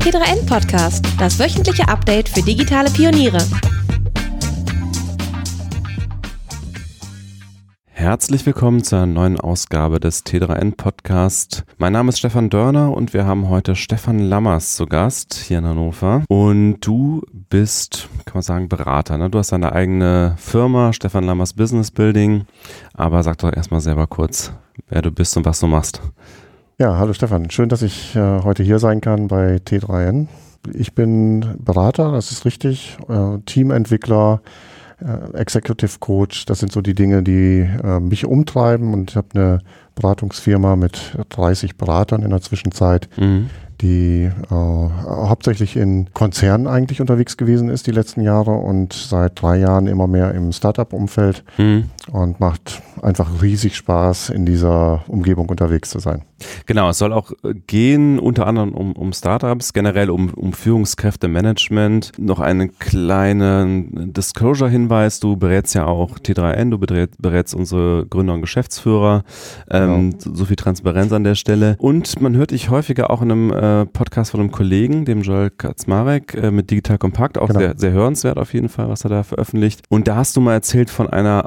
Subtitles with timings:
[0.00, 3.38] T3N Podcast, das wöchentliche Update für digitale Pioniere.
[7.84, 11.64] Herzlich willkommen zur neuen Ausgabe des T3N Podcast.
[11.76, 15.66] Mein Name ist Stefan Dörner und wir haben heute Stefan Lammers zu Gast hier in
[15.66, 16.24] Hannover.
[16.30, 17.20] Und du
[17.50, 19.18] bist, kann man sagen, Berater.
[19.18, 19.28] Ne?
[19.28, 22.46] Du hast deine eigene Firma, Stefan Lammers Business Building.
[22.94, 24.50] Aber sag doch erstmal selber kurz,
[24.88, 26.00] wer du bist und was du machst.
[26.80, 27.50] Ja, hallo Stefan.
[27.50, 30.28] Schön, dass ich äh, heute hier sein kann bei T3N.
[30.72, 34.40] Ich bin Berater, das ist richtig, äh, Teamentwickler,
[34.98, 36.46] äh, Executive Coach.
[36.46, 38.94] Das sind so die Dinge, die äh, mich umtreiben.
[38.94, 39.58] Und ich habe eine
[39.94, 43.50] Beratungsfirma mit 30 Beratern in der Zwischenzeit, mhm
[43.80, 49.58] die äh, hauptsächlich in Konzernen eigentlich unterwegs gewesen ist die letzten Jahre und seit drei
[49.58, 51.84] Jahren immer mehr im Startup-Umfeld mhm.
[52.12, 56.22] Und macht einfach riesig Spaß, in dieser Umgebung unterwegs zu sein.
[56.66, 62.12] Genau, es soll auch äh, gehen, unter anderem um, um Startups, generell um, um Führungskräftemanagement.
[62.18, 69.24] Noch einen kleinen Disclosure-Hinweis, du berätst ja auch T3N, du berätst unsere Gründer und Geschäftsführer,
[69.70, 70.34] ähm, genau.
[70.34, 71.76] so viel Transparenz an der Stelle.
[71.78, 75.50] Und man hört dich häufiger auch in einem äh, Podcast von einem Kollegen, dem Joel
[75.50, 77.60] Kaczmarek, äh, mit Digital Kompakt, auch genau.
[77.60, 79.82] sehr, sehr hörenswert auf jeden Fall, was er da veröffentlicht.
[79.88, 81.46] Und da hast du mal erzählt von einer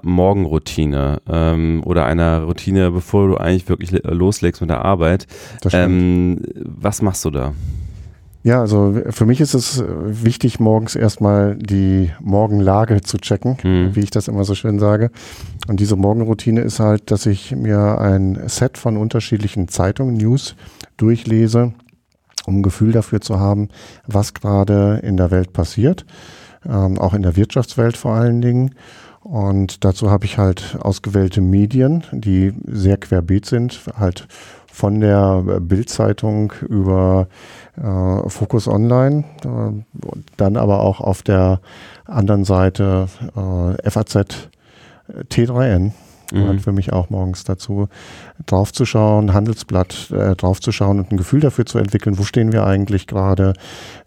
[0.54, 5.28] Morgenroutine ähm, oder einer Routine, bevor du eigentlich wirklich loslegst mit der Arbeit.
[5.72, 7.54] Ähm, was machst du da?
[8.44, 13.96] Ja, also für mich ist es wichtig, morgens erstmal die Morgenlage zu checken, mhm.
[13.96, 15.12] wie ich das immer so schön sage.
[15.70, 20.56] Und diese Morgenroutine ist halt, dass ich mir ein Set von unterschiedlichen Zeitungen, News
[20.98, 21.74] durchlese
[22.46, 23.70] um ein Gefühl dafür zu haben,
[24.06, 26.06] was gerade in der Welt passiert,
[26.66, 28.76] ähm, auch in der Wirtschaftswelt vor allen Dingen.
[29.23, 34.27] Und dazu habe ich halt ausgewählte Medien, die sehr querbeet sind, halt
[34.67, 37.27] von der Bildzeitung über
[37.77, 40.07] äh, Focus Online, äh,
[40.38, 41.61] dann aber auch auf der
[42.05, 44.50] anderen Seite äh, FAZ
[45.29, 46.59] T3N gehört mhm.
[46.59, 47.88] für mich auch morgens dazu,
[48.45, 53.53] draufzuschauen, Handelsblatt äh, draufzuschauen und ein Gefühl dafür zu entwickeln, wo stehen wir eigentlich gerade,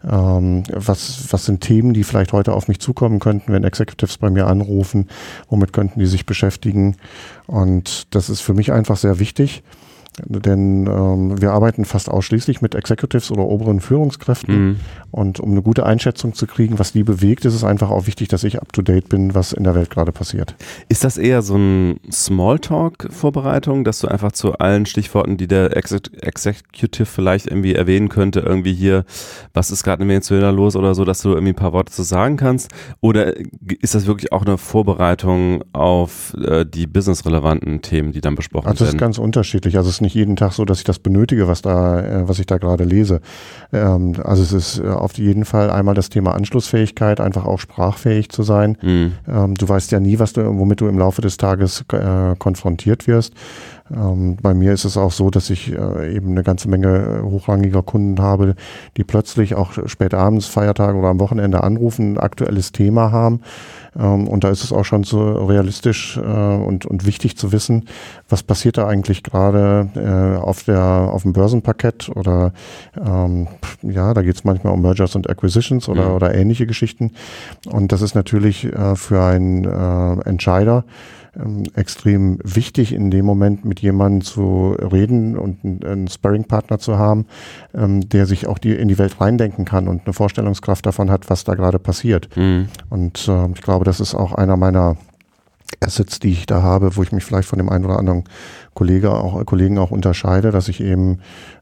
[0.03, 4.29] ähm, was, was sind Themen, die vielleicht heute auf mich zukommen könnten, wenn Executives bei
[4.29, 5.07] mir anrufen,
[5.49, 6.97] womit könnten die sich beschäftigen.
[7.45, 9.63] Und das ist für mich einfach sehr wichtig.
[10.25, 14.67] Denn ähm, wir arbeiten fast ausschließlich mit Executives oder oberen Führungskräften.
[14.67, 14.75] Mhm.
[15.11, 18.27] Und um eine gute Einschätzung zu kriegen, was die bewegt, ist es einfach auch wichtig,
[18.27, 20.55] dass ich up-to-date bin, was in der Welt gerade passiert.
[20.89, 25.91] Ist das eher so ein Smalltalk-Vorbereitung, dass du einfach zu allen Stichworten, die der Ex
[25.91, 29.05] Executive vielleicht irgendwie erwähnen könnte, irgendwie hier,
[29.53, 32.03] was ist gerade in Venezuela los oder so, dass du irgendwie ein paar Worte zu
[32.03, 32.71] sagen kannst?
[33.01, 33.35] Oder
[33.81, 38.81] ist das wirklich auch eine Vorbereitung auf äh, die businessrelevanten Themen, die dann besprochen also
[38.81, 38.87] werden?
[38.87, 39.77] Das ist ganz unterschiedlich.
[39.77, 42.39] Also es ist nicht jeden Tag so, dass ich das benötige, was da, äh, was
[42.39, 43.19] ich da gerade lese.
[43.73, 48.29] Ähm, also es ist äh, auf jeden Fall einmal das Thema Anschlussfähigkeit, einfach auch sprachfähig
[48.29, 48.77] zu sein.
[48.81, 49.13] Mhm.
[49.27, 53.05] Ähm, du weißt ja nie, was du, womit du im Laufe des Tages äh, konfrontiert
[53.07, 53.33] wirst.
[53.95, 57.83] Ähm, bei mir ist es auch so, dass ich äh, eben eine ganze Menge hochrangiger
[57.83, 58.55] Kunden habe,
[58.97, 63.41] die plötzlich auch spät abends, Feiertage oder am Wochenende anrufen, ein aktuelles Thema haben.
[63.97, 67.85] Ähm, und da ist es auch schon so realistisch äh, und, und wichtig zu wissen,
[68.29, 72.53] was passiert da eigentlich gerade äh, auf, der, auf dem Börsenparkett oder
[72.97, 73.47] ähm,
[73.81, 76.15] ja, da geht es manchmal um Mergers und Acquisitions oder, mhm.
[76.15, 77.11] oder ähnliche Geschichten.
[77.69, 80.83] Und das ist natürlich äh, für einen äh, Entscheider
[81.39, 86.97] ähm, extrem wichtig, in dem Moment mit jemandem zu reden und einen, einen Sparring-Partner zu
[86.97, 87.25] haben,
[87.73, 91.29] ähm, der sich auch die, in die Welt reindenken kann und eine Vorstellungskraft davon hat,
[91.29, 92.29] was da gerade passiert.
[92.35, 92.69] Mhm.
[92.89, 94.97] Und äh, ich glaube, das ist auch einer meiner
[95.79, 98.23] Assets, die ich da habe, wo ich mich vielleicht von dem einen oder anderen
[98.73, 101.19] Kollege auch, Kollegen auch unterscheide, dass ich eben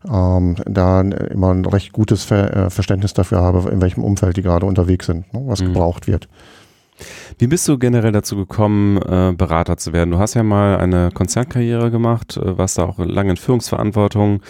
[0.09, 4.42] ähm, da immer ein recht gutes Ver äh, Verständnis dafür habe, in welchem Umfeld die
[4.42, 5.68] gerade unterwegs sind, ne, was mhm.
[5.68, 6.28] gebraucht wird.
[7.38, 10.11] Wie bist du generell dazu gekommen, äh, Berater zu werden?
[10.11, 14.41] Du hast ja mal eine Konzernkarriere gemacht, äh, warst da auch lange in Führungsverantwortung,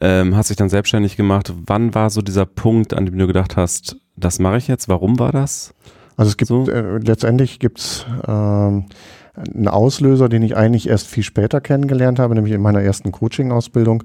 [0.00, 1.52] ähm, hast dich dann selbstständig gemacht.
[1.66, 4.88] Wann war so dieser Punkt, an dem du gedacht hast, das mache ich jetzt?
[4.88, 5.74] Warum war das?
[6.16, 6.68] Also es gibt so?
[6.68, 8.86] äh, letztendlich gibt's ähm,
[9.34, 14.04] ein Auslöser, den ich eigentlich erst viel später kennengelernt habe, nämlich in meiner ersten Coaching-Ausbildung.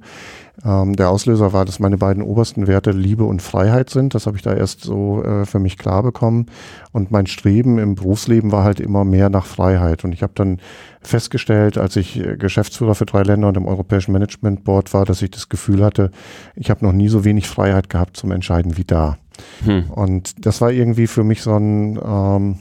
[0.66, 4.16] Ähm, der Auslöser war, dass meine beiden obersten Werte Liebe und Freiheit sind.
[4.16, 6.48] Das habe ich da erst so äh, für mich klar bekommen.
[6.92, 10.04] Und mein Streben im Berufsleben war halt immer mehr nach Freiheit.
[10.04, 10.60] Und ich habe dann
[11.02, 15.22] festgestellt, als ich äh, Geschäftsführer für drei Länder und im Europäischen Management Board war, dass
[15.22, 16.12] ich das Gefühl hatte,
[16.56, 19.18] ich habe noch nie so wenig Freiheit gehabt zum Entscheiden wie da.
[19.64, 19.92] Hm.
[19.92, 22.60] Und das war irgendwie für mich so ein ähm,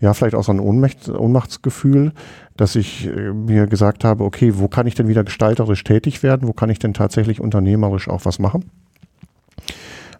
[0.00, 2.12] ja, vielleicht auch so ein Ohnmacht, Ohnmachtsgefühl,
[2.56, 6.48] dass ich äh, mir gesagt habe, okay, wo kann ich denn wieder gestalterisch tätig werden?
[6.48, 8.70] Wo kann ich denn tatsächlich unternehmerisch auch was machen?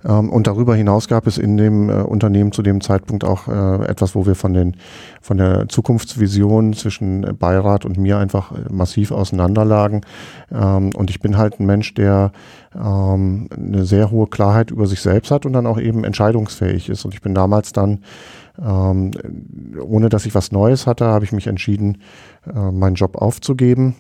[0.05, 3.87] Ähm, und darüber hinaus gab es in dem äh, Unternehmen zu dem Zeitpunkt auch äh,
[3.87, 4.77] etwas, wo wir von, den,
[5.21, 10.03] von der Zukunftsvision zwischen Beirat und mir einfach massiv auseinanderlagen.
[10.53, 12.33] Ähm, und ich bin halt ein Mensch, der
[12.75, 17.05] ähm, eine sehr hohe Klarheit über sich selbst hat und dann auch eben entscheidungsfähig ist.
[17.05, 18.01] Und ich bin damals dann
[18.63, 19.11] ähm,
[19.81, 21.99] ohne dass ich was Neues hatte, habe ich mich entschieden,
[22.47, 23.97] äh, meinen Job aufzugeben.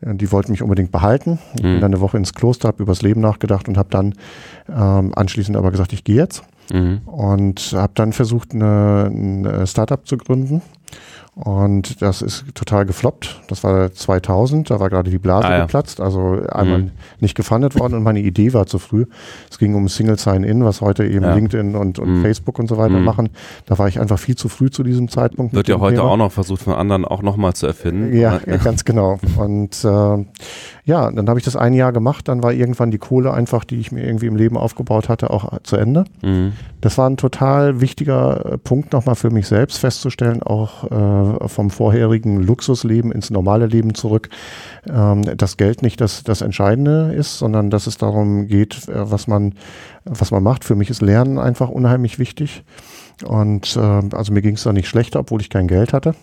[0.00, 1.38] Äh, die wollten mich unbedingt behalten.
[1.54, 1.72] Ich mhm.
[1.72, 4.14] bin dann eine Woche ins Kloster, habe übers Leben nachgedacht und habe dann
[4.68, 6.42] ähm, anschließend aber gesagt, ich gehe jetzt.
[6.72, 7.02] Mhm.
[7.06, 10.62] Und habe dann versucht, eine, ein Startup zu gründen
[11.34, 13.40] und das ist total gefloppt.
[13.48, 15.60] Das war 2000, da war gerade die Blase ah, ja.
[15.62, 16.90] geplatzt, also einmal mhm.
[17.20, 19.06] nicht gefundet worden und meine Idee war zu früh.
[19.50, 21.34] Es ging um Single Sign-In, was heute eben ja.
[21.34, 22.22] LinkedIn und, und mhm.
[22.22, 23.04] Facebook und so weiter mhm.
[23.04, 23.30] machen.
[23.64, 25.54] Da war ich einfach viel zu früh zu diesem Zeitpunkt.
[25.54, 26.10] Wird ja heute Thema.
[26.10, 28.14] auch noch versucht, von anderen auch nochmal zu erfinden.
[28.14, 29.18] Ja, ja, ganz genau.
[29.38, 30.24] Und äh,
[30.84, 33.78] ja, dann habe ich das ein Jahr gemacht, dann war irgendwann die Kohle einfach, die
[33.78, 36.04] ich mir irgendwie im Leben aufgebaut hatte, auch zu Ende.
[36.22, 36.54] Mhm.
[36.80, 42.42] Das war ein total wichtiger Punkt nochmal für mich selbst festzustellen, auch äh, vom vorherigen
[42.42, 44.28] Luxusleben ins normale Leben zurück,
[44.88, 49.28] ähm, dass Geld nicht das, das Entscheidende ist, sondern dass es darum geht, äh, was
[49.28, 49.54] man,
[50.04, 50.64] was man macht.
[50.64, 52.64] Für mich ist Lernen einfach unheimlich wichtig.
[53.24, 56.16] Und äh, also mir ging es da nicht schlechter, obwohl ich kein Geld hatte.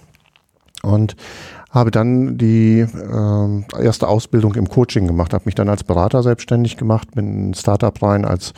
[0.84, 1.16] Und
[1.72, 6.78] habe dann die äh, erste Ausbildung im Coaching gemacht, habe mich dann als Berater selbstständig
[6.78, 8.54] gemacht, bin in Startup rein als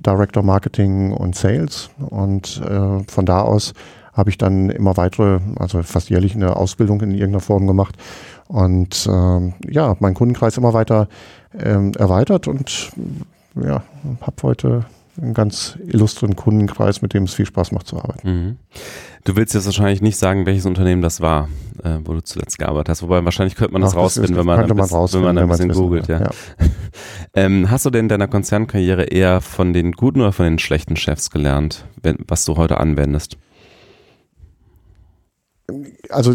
[0.00, 3.72] Director Marketing und Sales und äh, von da aus
[4.12, 7.96] habe ich dann immer weitere, also fast jährlich eine Ausbildung in irgendeiner Form gemacht
[8.48, 11.08] und äh, ja, meinen Kundenkreis immer weiter
[11.52, 12.92] äh, erweitert und
[13.54, 13.82] ja,
[14.22, 14.86] habe heute
[15.18, 18.28] einen ganz illustren Kundenkreis, mit dem es viel Spaß macht zu arbeiten.
[18.28, 18.56] Mhm.
[19.24, 21.48] Du willst jetzt wahrscheinlich nicht sagen, welches Unternehmen das war,
[21.82, 23.02] äh, wo du zuletzt gearbeitet hast.
[23.02, 25.72] Wobei wahrscheinlich könnte man das Ach, rausfinden, wenn man, ein bisschen, wenn man ein bisschen
[25.72, 26.06] googelt.
[26.06, 26.20] Ja.
[26.20, 26.30] ja.
[27.34, 30.96] ähm, hast du denn in deiner Konzernkarriere eher von den guten oder von den schlechten
[30.96, 33.36] Chefs gelernt, wenn, was du heute anwendest?
[36.10, 36.34] Also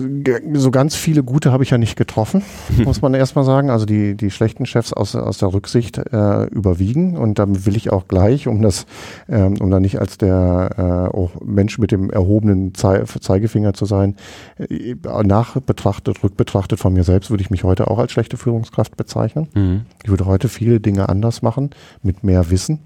[0.53, 2.43] so ganz viele gute habe ich ja nicht getroffen,
[2.83, 3.69] muss man erstmal sagen.
[3.69, 7.91] Also die, die schlechten Chefs aus, aus der Rücksicht äh, überwiegen und damit will ich
[7.91, 8.85] auch gleich, um das,
[9.29, 10.69] ähm, um da nicht als der
[11.11, 14.15] äh, auch Mensch mit dem erhobenen Zei Zeigefinger zu sein,
[14.57, 19.47] äh, nachbetrachtet, rückbetrachtet von mir selbst würde ich mich heute auch als schlechte Führungskraft bezeichnen.
[19.53, 19.81] Mhm.
[20.03, 21.71] Ich würde heute viele Dinge anders machen,
[22.03, 22.79] mit mehr Wissen.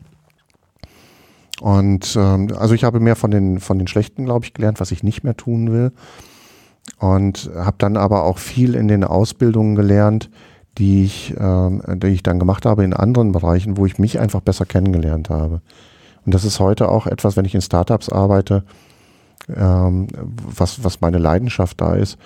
[1.62, 4.92] Und ähm, also ich habe mehr von den, von den Schlechten, glaube ich, gelernt, was
[4.92, 5.92] ich nicht mehr tun will
[7.00, 10.30] und habe dann aber auch viel in den Ausbildungen gelernt,
[10.78, 14.42] die ich, äh, die ich dann gemacht habe in anderen Bereichen, wo ich mich einfach
[14.42, 15.62] besser kennengelernt habe.
[16.26, 18.64] Und das ist heute auch etwas, wenn ich in Startups arbeite,
[19.56, 22.18] ähm, was, was meine Leidenschaft da ist,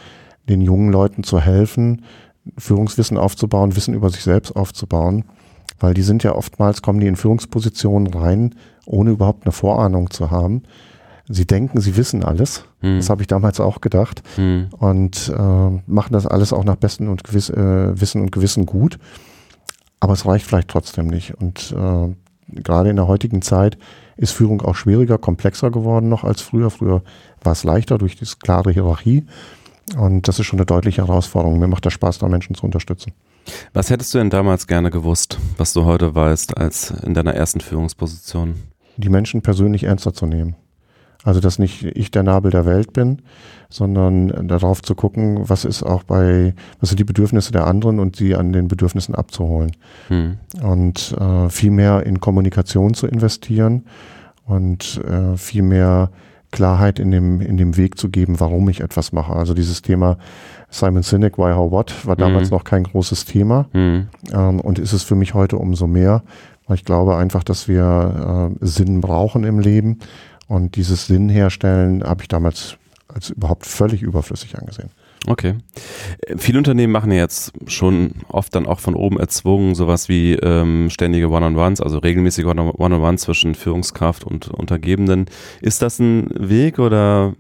[0.48, 2.04] den jungen Leuten zu helfen,
[2.58, 5.26] Führungswissen aufzubauen, Wissen über sich selbst aufzubauen,
[5.80, 10.32] weil die sind ja oftmals, kommen die in Führungspositionen rein, ohne überhaupt eine Vorahnung zu
[10.32, 10.64] haben
[11.30, 12.66] sie denken, sie wissen alles.
[12.82, 12.98] Hm.
[12.98, 14.22] Das habe ich damals auch gedacht.
[14.36, 14.68] Hm.
[14.72, 19.00] Und äh, machen das alles auch nach bestem und gewiss, äh, Wissen und Gewissen gut.
[20.00, 21.36] Aber es reicht vielleicht trotzdem nicht.
[21.36, 22.16] Und äh,
[22.62, 23.78] gerade in der heutigen Zeit
[24.18, 26.70] ist Führung auch schwieriger, komplexer geworden noch als früher.
[26.70, 27.04] Früher
[27.44, 29.26] war es leichter durch diese klare Hierarchie.
[29.98, 31.60] Und das ist schon eine deutliche Herausforderung.
[31.60, 33.14] Mir macht das Spaß, da Menschen zu unterstützen.
[33.74, 37.62] Was hättest du denn damals gerne gewusst, was du heute weißt, als in deiner ersten
[37.62, 38.56] Führungsposition?
[38.98, 40.56] Die Menschen persönlich ernster zu nehmen.
[41.24, 43.22] Also, dass nicht ich der Nabel der Welt bin,
[43.70, 48.16] sondern darauf zu gucken, was ist auch bei, was sind die Bedürfnisse der anderen und
[48.16, 49.72] sie an den Bedürfnissen abzuholen.
[50.08, 50.38] Hm.
[50.62, 53.86] Und äh, viel mehr in Kommunikation zu investieren
[54.46, 56.10] und äh, viel mehr
[56.52, 59.34] Klarheit in dem, in dem Weg zu geben, warum ich etwas mache.
[59.34, 60.18] Also dieses Thema
[60.70, 62.58] Simon Sinek, Why, How, What, war damals mhm.
[62.58, 64.08] noch kein großes Thema mhm.
[64.34, 66.24] ähm, und ist es für mich heute umso mehr,
[66.66, 70.00] weil ich glaube einfach, dass wir äh, Sinn brauchen im Leben
[70.50, 72.78] und dieses Sinn herstellen habe ich damals
[73.08, 74.90] als überhaupt völlig überflüssig angesehen.
[75.28, 75.56] Okay.
[76.38, 81.30] Viele Unternehmen machen jetzt schon oft dann auch von oben erzwungen sowas wie ähm, ständige
[81.30, 85.26] One-on-Ones, also regelmäßige One-on-Ones zwischen Führungskraft und Untergebenen.
[85.62, 87.34] Ist das ein Weg oder?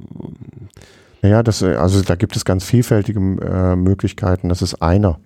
[1.21, 4.49] Ja, das, also da gibt es ganz vielfältige äh, Möglichkeiten.
[4.49, 5.19] Das ist einer.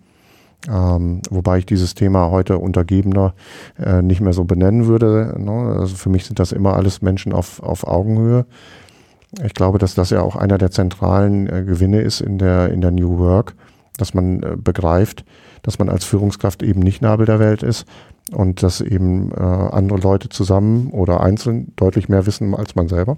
[0.70, 3.34] Ähm, wobei ich dieses Thema heute Untergebener
[3.78, 5.36] äh, nicht mehr so benennen würde.
[5.38, 5.78] Ne?
[5.80, 8.46] Also für mich sind das immer alles Menschen auf, auf Augenhöhe.
[9.44, 12.82] Ich glaube, dass das ja auch einer der zentralen äh, Gewinne ist in der, in
[12.82, 13.56] der New Work,
[13.98, 15.26] dass man äh, begreift,
[15.64, 17.86] dass man als Führungskraft eben nicht Nabel der Welt ist
[18.32, 23.18] und dass eben äh, andere Leute zusammen oder einzeln deutlich mehr wissen als man selber.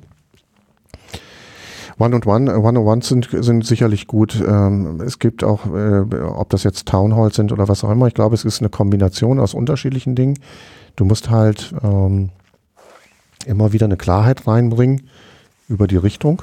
[1.98, 4.44] One und One, One on One sind, sind sicherlich gut.
[4.46, 8.08] Ähm, es gibt auch, äh, ob das jetzt Town Halls sind oder was auch immer,
[8.08, 10.38] ich glaube, es ist eine Kombination aus unterschiedlichen Dingen.
[10.98, 12.30] Du musst halt ähm,
[13.46, 15.04] immer wieder eine Klarheit reinbringen
[15.70, 16.42] über die Richtung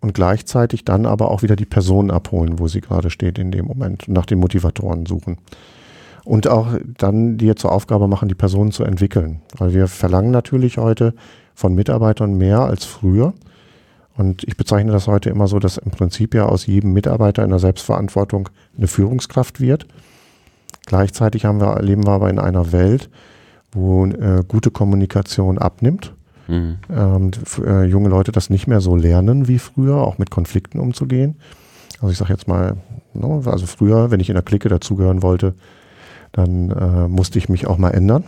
[0.00, 3.66] und gleichzeitig dann aber auch wieder die Person abholen, wo sie gerade steht in dem
[3.66, 5.38] Moment nach den Motivatoren suchen.
[6.24, 9.40] Und auch dann dir zur Aufgabe machen, die Person zu entwickeln.
[9.58, 11.14] Weil wir verlangen natürlich heute
[11.54, 13.34] von Mitarbeitern mehr als früher.
[14.16, 17.50] Und ich bezeichne das heute immer so, dass im Prinzip ja aus jedem Mitarbeiter in
[17.50, 19.86] der Selbstverantwortung eine Führungskraft wird.
[20.86, 23.08] Gleichzeitig haben wir, leben wir aber in einer Welt,
[23.72, 26.14] wo äh, gute Kommunikation abnimmt.
[26.48, 26.78] Mhm.
[26.90, 27.30] Ähm,
[27.64, 31.36] äh, junge Leute das nicht mehr so lernen wie früher, auch mit Konflikten umzugehen.
[32.00, 32.76] Also ich sage jetzt mal,
[33.14, 35.54] no, ne, also früher, wenn ich in der Clique dazugehören wollte,
[36.32, 38.24] dann äh, musste ich mich auch mal ändern.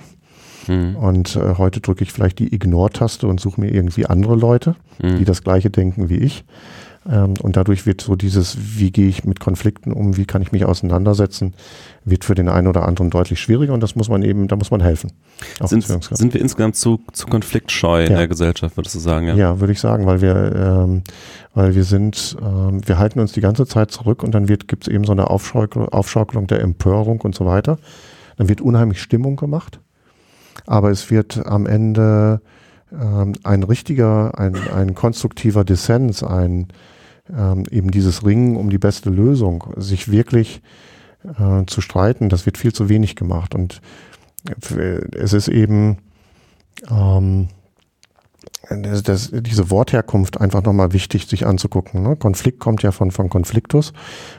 [0.66, 0.96] Mhm.
[0.96, 5.18] Und äh, heute drücke ich vielleicht die Ignore-Taste und suche mir irgendwie andere Leute, mhm.
[5.18, 6.44] die das gleiche denken wie ich.
[7.10, 10.52] Ähm, und dadurch wird so dieses, wie gehe ich mit Konflikten um, wie kann ich
[10.52, 11.54] mich auseinandersetzen,
[12.04, 14.70] wird für den einen oder anderen deutlich schwieriger und das muss man eben, da muss
[14.70, 15.12] man helfen.
[15.62, 18.06] Sind, sind wir insgesamt zu, zu konfliktscheu ja.
[18.06, 19.26] in der Gesellschaft, würdest du sagen?
[19.26, 21.02] Ja, ja würde ich sagen, weil wir, ähm,
[21.52, 24.88] weil wir sind, ähm, wir halten uns die ganze Zeit zurück und dann gibt es
[24.88, 27.78] eben so eine Aufschaukelung, Aufschaukelung der Empörung und so weiter.
[28.36, 29.78] Dann wird unheimlich Stimmung gemacht
[30.66, 32.40] aber es wird am Ende
[32.92, 36.68] ähm, ein richtiger, ein, ein konstruktiver Dissens, ein
[37.34, 40.62] ähm, eben dieses Ringen um die beste Lösung, sich wirklich
[41.24, 43.54] äh, zu streiten, das wird viel zu wenig gemacht.
[43.54, 43.80] Und
[44.70, 45.98] äh, es ist eben
[46.90, 47.48] ähm,
[48.70, 52.02] das, das, diese Wortherkunft einfach nochmal wichtig, sich anzugucken.
[52.02, 52.16] Ne?
[52.16, 53.92] Konflikt kommt ja von, von Konfliktus,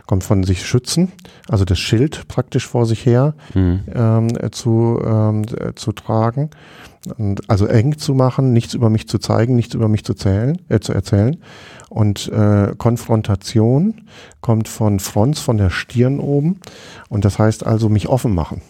[0.05, 1.11] kommt von sich schützen,
[1.47, 3.81] also das Schild praktisch vor sich her mhm.
[3.93, 5.43] ähm, zu, ähm,
[5.75, 6.49] zu tragen.
[7.17, 10.59] Und also eng zu machen, nichts über mich zu zeigen, nichts über mich zu, zählen,
[10.69, 11.37] äh, zu erzählen.
[11.89, 14.01] Und äh, Konfrontation
[14.41, 16.59] kommt von Fronts, von der Stirn oben.
[17.07, 18.61] Und das heißt also mich offen machen.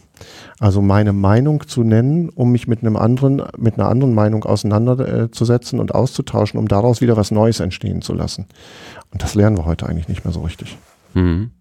[0.60, 5.80] Also meine Meinung zu nennen, um mich mit einem anderen, mit einer anderen Meinung auseinanderzusetzen
[5.80, 8.46] und auszutauschen, um daraus wieder was Neues entstehen zu lassen.
[9.12, 10.78] Und das lernen wir heute eigentlich nicht mehr so richtig.
[11.14, 11.52] Mhm.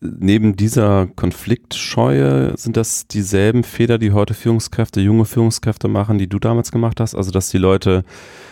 [0.00, 6.38] Neben dieser Konfliktscheue sind das dieselben Fehler, die heute Führungskräfte, junge Führungskräfte machen, die du
[6.38, 7.14] damals gemacht hast?
[7.14, 8.04] Also, dass die Leute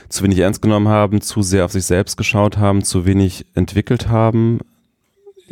[0.09, 4.09] zu wenig ernst genommen haben, zu sehr auf sich selbst geschaut haben, zu wenig entwickelt
[4.09, 4.61] haben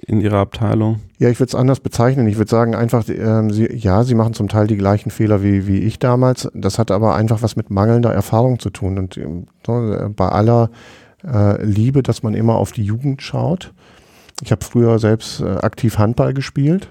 [0.06, 1.00] in ihrer Abteilung?
[1.18, 2.26] Ja, ich würde es anders bezeichnen.
[2.26, 5.66] Ich würde sagen, einfach, ähm, sie, ja, sie machen zum Teil die gleichen Fehler wie,
[5.66, 6.49] wie ich damals.
[6.54, 8.99] Das hat aber einfach was mit mangelnder Erfahrung zu tun.
[8.99, 9.47] Und ähm,
[10.14, 10.70] bei aller
[11.25, 13.73] äh, Liebe, dass man immer auf die Jugend schaut.
[14.42, 16.88] Ich habe früher selbst äh, aktiv Handball gespielt.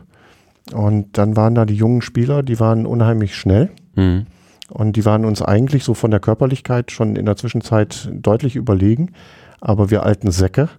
[0.73, 3.69] Und dann waren da die jungen Spieler, die waren unheimlich schnell.
[3.95, 4.27] Mhm.
[4.69, 9.11] Und die waren uns eigentlich so von der Körperlichkeit schon in der Zwischenzeit deutlich überlegen.
[9.61, 10.69] Aber wir alten Säcke,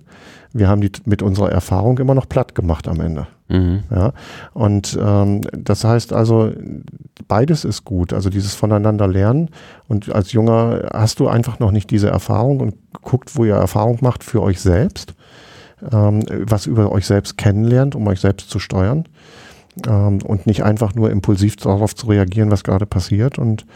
[0.53, 3.27] wir haben die mit unserer Erfahrung immer noch platt gemacht am Ende.
[3.49, 3.85] Mhm.
[3.91, 4.13] Ja,
[4.53, 6.53] und ähm, das heißt also,
[7.29, 8.13] beides ist gut.
[8.13, 9.51] Also dieses voneinander lernen.
[9.89, 13.99] Und als Junger hast du einfach noch nicht diese Erfahrung und guckt, wo ihr Erfahrung
[14.01, 15.15] macht für euch selbst,
[15.93, 19.05] ähm, was über euch selbst kennenlernt, um euch selbst zu steuern
[19.87, 23.67] ähm, und nicht einfach nur impulsiv darauf zu reagieren, was gerade passiert und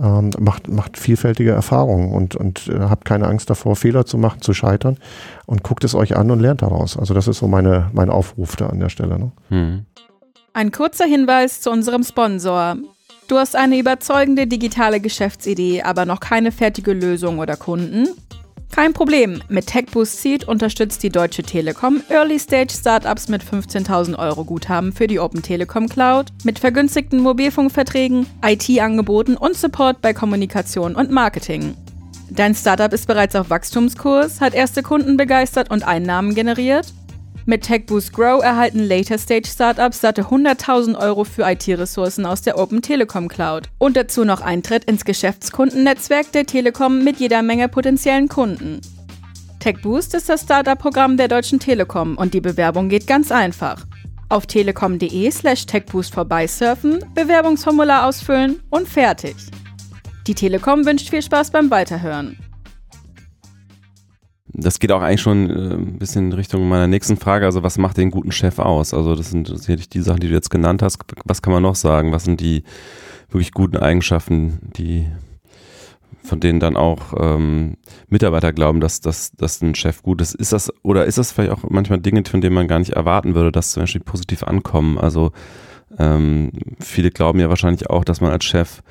[0.00, 4.40] ähm, macht, macht vielfältige Erfahrungen und, und äh, habt keine Angst davor, Fehler zu machen,
[4.40, 4.98] zu scheitern
[5.46, 6.96] und guckt es euch an und lernt daraus.
[6.96, 9.18] Also das ist so meine, mein Aufruf da an der Stelle.
[9.18, 9.32] Ne?
[9.48, 9.86] Hm.
[10.52, 12.76] Ein kurzer Hinweis zu unserem Sponsor.
[13.26, 18.08] Du hast eine überzeugende digitale Geschäftsidee, aber noch keine fertige Lösung oder Kunden?
[18.74, 25.06] Kein Problem, mit TechBoost Seed unterstützt die Deutsche Telekom Early-Stage-Startups mit 15.000 Euro Guthaben für
[25.06, 31.76] die Open Telekom Cloud, mit vergünstigten Mobilfunkverträgen, IT-Angeboten und Support bei Kommunikation und Marketing.
[32.30, 36.92] Dein Startup ist bereits auf Wachstumskurs, hat erste Kunden begeistert und Einnahmen generiert?
[37.46, 42.80] Mit TechBoost Grow erhalten Later Stage Startups satte 100.000 Euro für IT-Ressourcen aus der Open
[42.80, 43.68] Telekom Cloud.
[43.76, 48.80] Und dazu noch Eintritt ins Geschäftskundennetzwerk der Telekom mit jeder Menge potenziellen Kunden.
[49.60, 53.84] TechBoost ist das Startup-Programm der Deutschen Telekom und die Bewerbung geht ganz einfach.
[54.30, 59.36] Auf telekom.de slash techboost vorbeisurfen, Bewerbungsformular ausfüllen und fertig.
[60.26, 62.38] Die Telekom wünscht viel Spaß beim Weiterhören
[64.54, 67.44] das geht auch eigentlich schon äh, ein bisschen in Richtung meiner nächsten Frage.
[67.44, 68.94] Also was macht den guten Chef aus?
[68.94, 70.98] Also das sind sicherlich die Sachen, die du jetzt genannt hast.
[71.24, 72.12] Was kann man noch sagen?
[72.12, 72.62] Was sind die
[73.28, 75.06] wirklich guten Eigenschaften, die
[76.22, 77.76] von denen dann auch ähm,
[78.08, 80.34] Mitarbeiter glauben, dass, dass, dass ein Chef gut ist.
[80.34, 83.34] Ist das, oder ist das vielleicht auch manchmal Dinge, von denen man gar nicht erwarten
[83.34, 84.96] würde, dass zum Beispiel positiv ankommen?
[84.96, 85.32] Also
[85.98, 88.82] ähm, viele glauben ja wahrscheinlich auch, dass man als Chef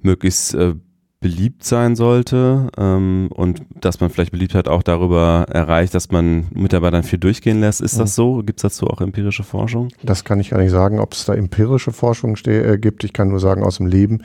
[0.00, 0.74] möglichst äh,
[1.20, 7.02] beliebt sein sollte ähm, und dass man vielleicht Beliebtheit auch darüber erreicht, dass man Mitarbeitern
[7.02, 7.82] viel durchgehen lässt.
[7.82, 8.38] Ist das so?
[8.38, 9.88] Gibt es dazu auch empirische Forschung?
[10.02, 13.04] Das kann ich gar nicht sagen, ob es da empirische Forschung äh, gibt.
[13.04, 14.22] Ich kann nur sagen aus dem Leben,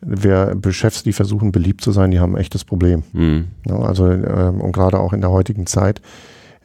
[0.00, 3.02] wer Chefs, die versuchen beliebt zu sein, die haben ein echtes Problem.
[3.12, 3.46] Mhm.
[3.66, 6.00] Ja, also ähm, und gerade auch in der heutigen Zeit,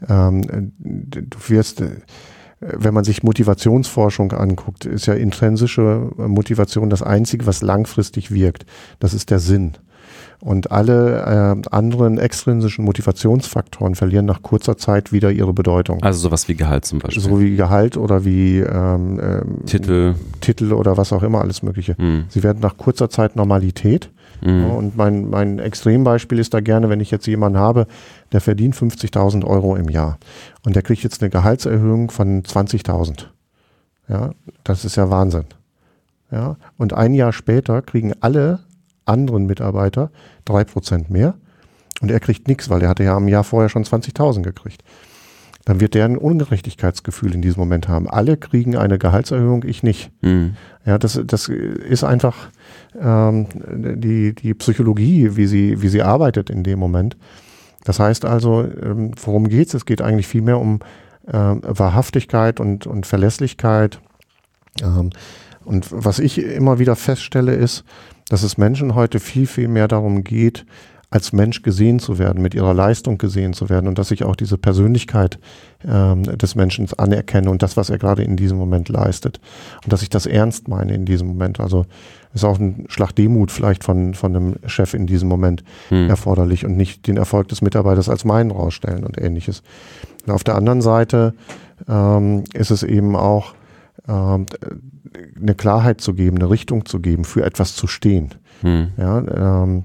[0.08, 1.90] ähm, du wirst äh,
[2.62, 8.66] wenn man sich Motivationsforschung anguckt, ist ja intrinsische Motivation das Einzige, was langfristig wirkt.
[9.00, 9.74] Das ist der Sinn.
[10.40, 11.22] Und alle
[11.64, 16.02] äh, anderen extrinsischen Motivationsfaktoren verlieren nach kurzer Zeit wieder ihre Bedeutung.
[16.02, 17.22] Also sowas wie Gehalt zum Beispiel.
[17.22, 20.16] So wie Gehalt oder wie ähm, ähm, Titel.
[20.42, 21.96] Titel oder was auch immer, alles Mögliche.
[21.98, 22.26] Hm.
[22.30, 24.10] Sie werden nach kurzer Zeit Normalität.
[24.42, 24.72] Mhm.
[24.72, 27.88] Und mein, mein Extrembeispiel ist da gerne, wenn ich jetzt jemanden habe,
[28.32, 30.18] der verdient 50.000 Euro im Jahr
[30.64, 33.26] und der kriegt jetzt eine Gehaltserhöhung von 20.000.
[34.08, 34.32] Ja,
[34.64, 35.46] das ist ja Wahnsinn.
[36.32, 38.60] Ja, und ein Jahr später kriegen alle
[39.06, 40.12] anderen Mitarbeiter
[40.46, 41.36] drei Prozent mehr
[42.02, 44.84] und er kriegt nichts, weil er hatte ja im Jahr vorher schon 20.000 gekriegt.
[45.66, 48.10] Dann wird der ein Ungerechtigkeitsgefühl in diesem Moment haben.
[48.10, 50.12] Alle kriegen eine Gehaltserhöhung, ich nicht.
[50.22, 50.56] Mhm.
[50.86, 52.50] Ja, das, das ist einfach
[53.00, 53.48] ähm,
[54.00, 57.18] die, die Psychologie, wie sie, wie sie arbeitet in dem Moment.
[57.84, 59.74] Das heißt also, ähm, worum geht es?
[59.74, 60.80] Es geht eigentlich vielmehr um
[61.28, 64.00] äh, Wahrhaftigkeit und, und Verlässlichkeit.
[64.82, 65.12] Ähm,
[65.64, 67.84] und was ich immer wieder feststelle, ist,
[68.30, 70.66] dass es Menschen heute viel, viel mehr darum geht,
[71.12, 74.38] als Mensch gesehen zu werden, mit ihrer Leistung gesehen zu werden und dass ich auch
[74.38, 75.40] diese Persönlichkeit
[75.86, 79.42] ähm, des Menschen anerkenne und das, was er gerade in diesem Moment leistet.
[79.84, 81.60] Und dass ich das ernst meine in diesem Moment.
[81.60, 81.86] Also
[82.34, 86.10] ist auch ein Schlag Demut vielleicht von, von einem Chef in diesem Moment hm.
[86.10, 89.64] erforderlich und nicht den Erfolg des Mitarbeiters als meinen rausstellen und ähnliches.
[90.26, 91.34] Und auf der anderen Seite
[91.90, 93.54] ähm, ist es eben auch
[94.08, 94.46] ähm,
[95.42, 98.30] eine Klarheit zu geben, eine Richtung zu geben, für etwas zu stehen.
[98.62, 98.92] Hm.
[98.96, 99.84] Ja, ähm,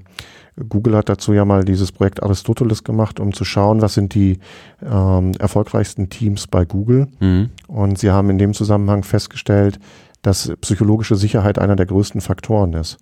[0.69, 4.39] Google hat dazu ja mal dieses Projekt Aristoteles gemacht, um zu schauen, was sind die
[4.83, 7.07] ähm, erfolgreichsten Teams bei Google.
[7.19, 7.49] Mhm.
[7.67, 9.79] Und sie haben in dem Zusammenhang festgestellt,
[10.23, 12.97] dass psychologische Sicherheit einer der größten Faktoren ist.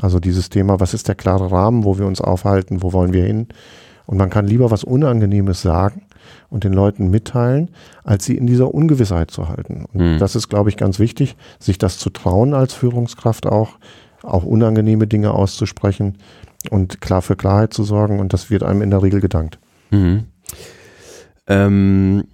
[0.00, 3.24] Also dieses Thema, was ist der klare Rahmen, wo wir uns aufhalten, wo wollen wir
[3.24, 3.48] hin?
[4.06, 6.02] Und man kann lieber was Unangenehmes sagen
[6.48, 7.70] und den Leuten mitteilen,
[8.04, 9.84] als sie in dieser Ungewissheit zu halten.
[9.92, 10.18] Und mhm.
[10.18, 13.78] das ist, glaube ich, ganz wichtig, sich das zu trauen als Führungskraft auch,
[14.22, 16.18] auch unangenehme Dinge auszusprechen
[16.68, 19.58] und klar für Klarheit zu sorgen und das wird einem in der Regel gedankt.
[19.90, 20.24] Mhm.
[21.46, 22.24] Ähm,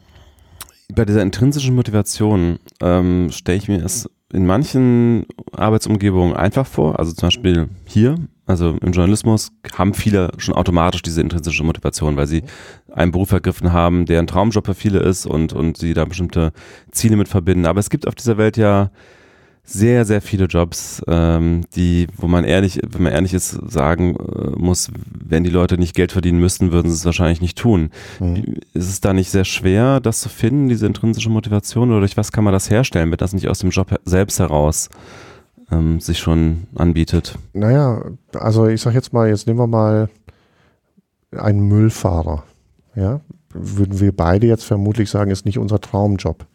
[0.93, 7.13] bei dieser intrinsischen Motivation ähm, stelle ich mir es in manchen Arbeitsumgebungen einfach vor, also
[7.13, 12.43] zum Beispiel hier, also im Journalismus haben viele schon automatisch diese intrinsische Motivation, weil sie
[12.93, 16.53] einen Beruf ergriffen haben, der ein Traumjob für viele ist und, und sie da bestimmte
[16.93, 17.67] Ziele mit verbinden.
[17.67, 18.91] Aber es gibt auf dieser Welt ja
[19.67, 24.57] sehr, sehr viele Jobs, ähm, die, wo man ehrlich, wenn man ehrlich ist, sagen äh,
[24.57, 27.91] muss, wenn die Leute nicht Geld verdienen müssten, würden sie es wahrscheinlich nicht tun.
[28.21, 28.59] Mhm.
[28.73, 32.31] Ist es da nicht sehr schwer, das zu finden, diese intrinsische Motivation, oder durch was
[32.31, 34.89] kann man das herstellen, wenn das nicht aus dem Job selbst heraus
[35.73, 37.37] ähm, sich schon anbietet?
[37.53, 38.03] Naja,
[38.35, 40.09] also ich sag jetzt mal, jetzt nehmen wir mal
[41.37, 42.45] einen Müllfahrer.
[42.95, 43.21] Ja,
[43.53, 46.47] würden wir beide jetzt vermutlich sagen, ist nicht unser Traumjob.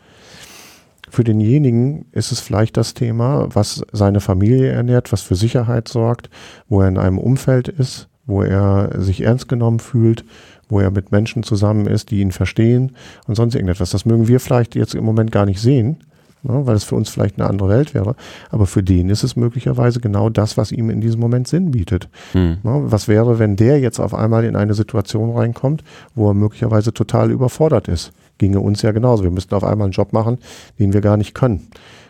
[1.11, 6.29] Für denjenigen ist es vielleicht das Thema, was seine Familie ernährt, was für Sicherheit sorgt,
[6.69, 10.23] wo er in einem Umfeld ist, wo er sich ernst genommen fühlt,
[10.69, 12.93] wo er mit Menschen zusammen ist, die ihn verstehen
[13.27, 13.89] und sonst irgendetwas.
[13.89, 15.97] Das mögen wir vielleicht jetzt im Moment gar nicht sehen,
[16.43, 18.15] ne, weil es für uns vielleicht eine andere Welt wäre.
[18.49, 22.09] Aber für den ist es möglicherweise genau das, was ihm in diesem Moment Sinn bietet.
[22.33, 22.57] Hm.
[22.63, 25.83] Ne, was wäre, wenn der jetzt auf einmal in eine Situation reinkommt,
[26.15, 28.11] wo er möglicherweise total überfordert ist?
[28.41, 29.23] ginge uns ja genauso.
[29.23, 30.39] Wir müssten auf einmal einen Job machen,
[30.79, 31.67] den wir gar nicht können.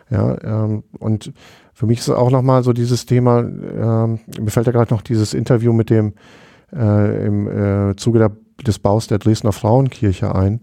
[0.10, 1.34] Ja, ähm, und
[1.74, 5.02] für mich ist es auch nochmal so dieses Thema, ähm, mir fällt ja gerade noch
[5.02, 6.14] dieses Interview mit dem
[6.74, 8.32] äh, im äh, Zuge der,
[8.66, 10.62] des Baus der Dresdner Frauenkirche ein,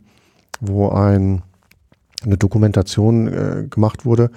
[0.61, 1.43] wo ein,
[2.25, 4.31] eine Dokumentation äh, gemacht wurde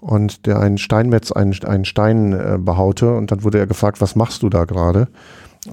[0.00, 4.16] und der ein Steinmetz einen, einen Stein äh, behaute und dann wurde er gefragt, was
[4.16, 5.08] machst du da gerade?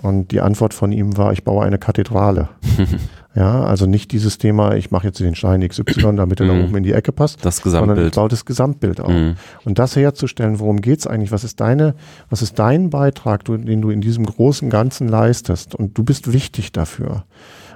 [0.01, 2.49] Und die Antwort von ihm war, ich baue eine Kathedrale.
[3.35, 6.65] ja, also nicht dieses Thema, ich mache jetzt den Stein XY, damit er da mhm.
[6.65, 7.45] oben in die Ecke passt.
[7.45, 7.95] Das Gesamtbild.
[7.95, 9.09] Sondern ich baue das Gesamtbild auf.
[9.09, 9.35] Mm.
[9.63, 11.31] Und das herzustellen, worum geht's eigentlich?
[11.31, 11.95] Was ist deine,
[12.29, 15.73] was ist dein Beitrag, den du in diesem großen Ganzen leistest?
[15.73, 17.23] Und du bist wichtig dafür.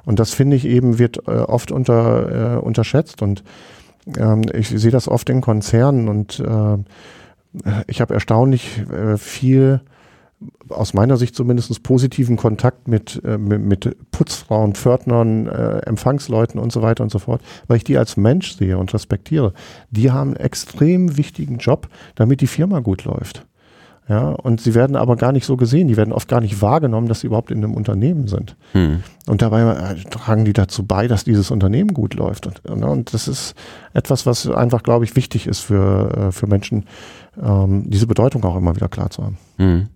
[0.06, 3.22] Und das finde ich eben wird äh, oft unter, äh, unterschätzt.
[3.22, 3.44] Und
[4.18, 6.78] ähm, ich sehe das oft in Konzernen und äh,
[7.88, 9.82] ich habe erstaunlich äh, viel
[10.70, 16.72] aus meiner Sicht zumindest positiven Kontakt mit, äh, mit, mit, Putzfrauen, Pförtnern, äh, Empfangsleuten und
[16.72, 19.54] so weiter und so fort, weil ich die als Mensch sehe und respektiere.
[19.92, 23.46] Die haben einen extrem wichtigen Job, damit die Firma gut läuft.
[24.12, 27.08] Ja, und sie werden aber gar nicht so gesehen, die werden oft gar nicht wahrgenommen,
[27.08, 28.58] dass sie überhaupt in einem Unternehmen sind.
[28.74, 29.04] Hm.
[29.26, 32.46] Und dabei äh, tragen die dazu bei, dass dieses Unternehmen gut läuft.
[32.46, 33.56] Und, ne, und das ist
[33.94, 36.88] etwas, was einfach, glaube ich, wichtig ist für, äh, für Menschen,
[37.42, 39.38] ähm, diese Bedeutung auch immer wieder klar zu haben.
[39.56, 39.88] Hm.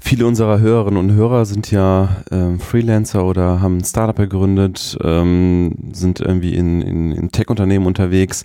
[0.00, 5.74] Viele unserer Hörerinnen und Hörer sind ja ähm, Freelancer oder haben ein Startup gegründet, ähm,
[5.92, 8.44] sind irgendwie in, in, in Tech-Unternehmen unterwegs.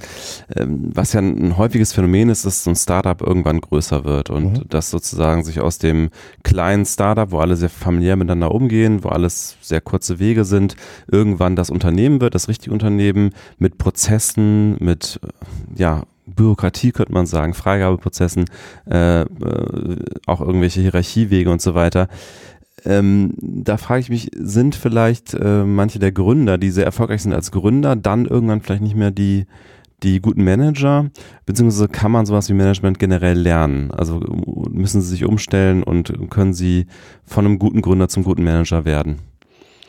[0.56, 4.30] Ähm, was ja ein, ein, häufiges Phänomen ist, dass so ein Startup irgendwann größer wird
[4.30, 4.70] und mhm.
[4.70, 6.10] dass sozusagen sich aus dem
[6.44, 10.76] kleinen Startup, wo alle sehr familiär miteinander umgehen, wo alles sehr kurze Wege sind,
[11.12, 15.20] irgendwann das Unternehmen wird, das richtige Unternehmen mit Prozessen, mit
[15.76, 18.46] ja Bürokratie, könnte man sagen, Freigabeprozessen,
[18.90, 19.26] äh, äh,
[20.26, 22.08] auch irgendwelche Hierarchiewege und so weiter.
[22.86, 27.34] Ähm, da frage ich mich, sind vielleicht äh, manche der Gründer, die sehr erfolgreich sind
[27.34, 29.46] als Gründer, dann irgendwann vielleicht nicht mehr die,
[30.04, 31.10] die guten Manager,
[31.46, 33.92] beziehungsweise kann man sowas wie Management generell lernen?
[33.92, 34.20] Also
[34.70, 36.88] müssen sie sich umstellen und können sie
[37.24, 39.20] von einem guten Gründer zum guten Manager werden?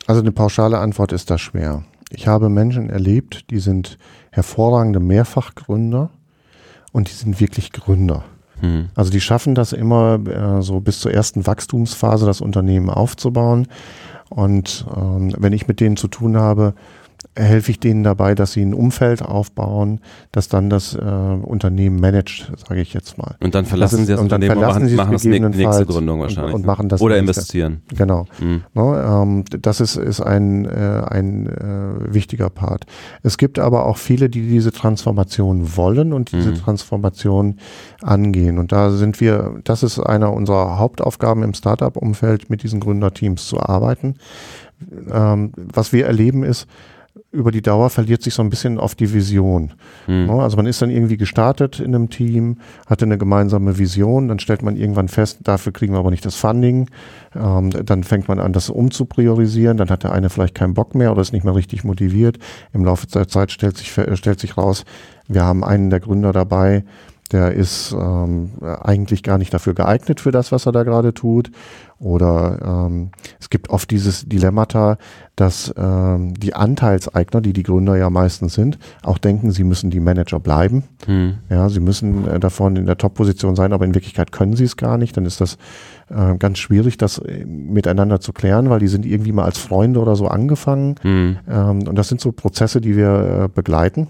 [0.07, 1.83] Also eine pauschale Antwort ist da schwer.
[2.11, 3.97] Ich habe Menschen erlebt, die sind
[4.31, 6.11] hervorragende Mehrfachgründer,
[6.95, 8.23] und die sind wirklich Gründer.
[8.61, 8.87] Hm.
[8.95, 13.67] Also die schaffen das immer äh, so bis zur ersten Wachstumsphase das Unternehmen aufzubauen.
[14.29, 16.73] Und ähm, wenn ich mit denen zu tun habe,
[17.35, 19.99] helfe ich denen dabei, dass sie ein Umfeld aufbauen,
[20.31, 23.35] das dann das äh, Unternehmen managt, sage ich jetzt mal.
[23.41, 25.57] Und dann verlassen das, sie das und dann Unternehmen verlassen und sie machen, machen das
[25.57, 26.53] nächste Gründung wahrscheinlich.
[26.53, 27.31] Und, und machen das Oder nächste.
[27.31, 27.81] investieren.
[27.95, 28.25] Genau.
[28.39, 28.63] Mhm.
[28.73, 32.85] No, ne, ähm, das ist, ist ein, äh, ein äh, wichtiger Part.
[33.21, 36.55] Es gibt aber auch viele, die diese Transformation wollen und diese mhm.
[36.55, 37.57] Transformation
[38.01, 38.59] angehen.
[38.59, 43.59] Und da sind wir, das ist einer unserer Hauptaufgaben im Startup-Umfeld, mit diesen Gründerteams zu
[43.59, 44.15] arbeiten.
[45.11, 46.67] Ähm, was wir erleben ist,
[47.35, 49.73] über die Dauer verliert sich so ein bisschen auf die Vision.
[50.05, 50.29] Hm.
[50.29, 54.63] Also man ist dann irgendwie gestartet in einem Team, hatte eine gemeinsame Vision, dann stellt
[54.63, 56.89] man irgendwann fest, dafür kriegen wir aber nicht das Funding.
[57.35, 61.11] Ähm, dann fängt man an, das umzupriorisieren, dann hat der eine vielleicht keinen Bock mehr
[61.11, 62.39] oder ist nicht mehr richtig motiviert.
[62.73, 64.85] Im Laufe der Zeit stellt sich, stellt sich raus,
[65.27, 66.83] wir haben einen der Gründer dabei,
[67.31, 71.51] der ist ähm, eigentlich gar nicht dafür geeignet für das, was er da gerade tut.
[71.97, 73.09] Oder ähm,
[73.39, 74.97] es gibt oft dieses Dilemmata,
[75.35, 80.01] dass ähm, die Anteilseigner, die die Gründer ja meistens sind, auch denken, sie müssen die
[80.01, 80.83] Manager bleiben.
[81.05, 81.37] Hm.
[81.49, 84.77] Ja, sie müssen äh, davon in der Top-Position sein, aber in Wirklichkeit können sie es
[84.77, 85.17] gar nicht.
[85.17, 85.57] Dann ist das
[86.09, 89.99] äh, ganz schwierig, das äh, miteinander zu klären, weil die sind irgendwie mal als Freunde
[89.99, 90.95] oder so angefangen.
[91.01, 91.37] Hm.
[91.49, 94.09] Ähm, und das sind so Prozesse, die wir äh, begleiten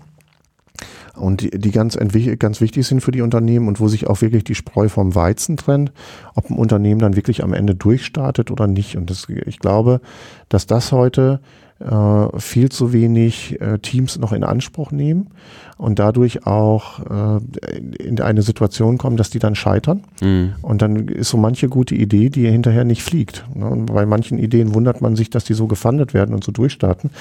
[1.15, 1.97] und die, die ganz,
[2.39, 5.58] ganz wichtig sind für die Unternehmen und wo sich auch wirklich die Spreu vom Weizen
[5.58, 5.91] trennt,
[6.36, 8.97] ob ein Unternehmen dann wirklich am Ende durchstartet oder nicht.
[8.97, 10.01] Und das, ich glaube,
[10.49, 11.39] dass das heute
[11.80, 15.28] äh, viel zu wenig äh, Teams noch in Anspruch nehmen
[15.78, 20.04] und dadurch auch äh, in eine Situation kommen, dass die dann scheitern.
[20.22, 20.54] Mhm.
[20.62, 23.46] Und dann ist so manche gute Idee, die hinterher nicht fliegt.
[23.54, 23.70] Ne?
[23.70, 27.12] Und bei manchen Ideen wundert man sich, dass die so gefundet werden und so durchstarten.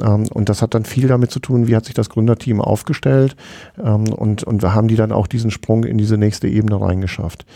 [0.00, 3.36] Ähm, und das hat dann viel damit zu tun, wie hat sich das Gründerteam aufgestellt
[3.78, 7.46] ähm, und, und wir haben die dann auch diesen Sprung in diese nächste Ebene reingeschafft.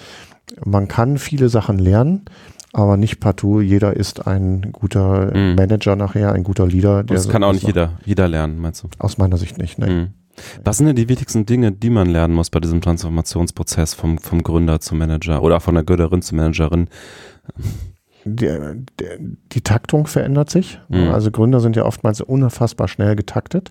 [0.64, 2.22] Man kann viele Sachen lernen
[2.76, 3.60] aber nicht partout.
[3.60, 5.54] Jeder ist ein guter mhm.
[5.54, 7.04] Manager nachher, ein guter Leader.
[7.04, 8.88] das kann auch nicht jeder, jeder lernen, meinst du?
[8.98, 9.86] Aus meiner Sicht nicht, ne.
[9.86, 10.23] Mhm.
[10.62, 14.42] Was sind denn die wichtigsten Dinge, die man lernen muss bei diesem Transformationsprozess vom, vom
[14.42, 16.88] Gründer zum Manager oder von der Gründerin zur Managerin?
[18.24, 18.48] Die,
[19.00, 20.80] die, die Taktung verändert sich.
[20.88, 21.10] Mhm.
[21.10, 23.70] Also Gründer sind ja oftmals unfassbar schnell getaktet.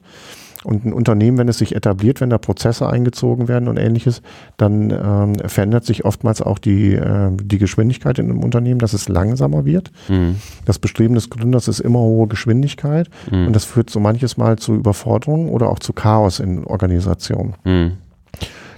[0.63, 4.21] Und ein Unternehmen, wenn es sich etabliert, wenn da Prozesse eingezogen werden und ähnliches,
[4.57, 9.09] dann ähm, verändert sich oftmals auch die, äh, die Geschwindigkeit in einem Unternehmen, dass es
[9.09, 9.91] langsamer wird.
[10.07, 10.37] Mhm.
[10.65, 13.47] Das Bestreben des Gründers ist immer hohe Geschwindigkeit mhm.
[13.47, 17.55] und das führt so manches Mal zu Überforderungen oder auch zu Chaos in Organisationen.
[17.65, 17.91] Mhm.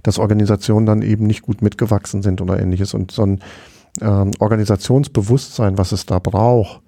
[0.03, 3.39] Dass Organisationen dann eben nicht gut mitgewachsen sind oder ähnliches und so ein
[4.01, 6.81] ähm, Organisationsbewusstsein, was es da braucht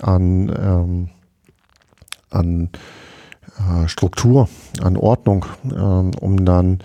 [0.00, 1.08] an, ähm,
[2.30, 2.70] an
[3.86, 4.48] Struktur,
[4.80, 6.80] an Ordnung, ähm, um dann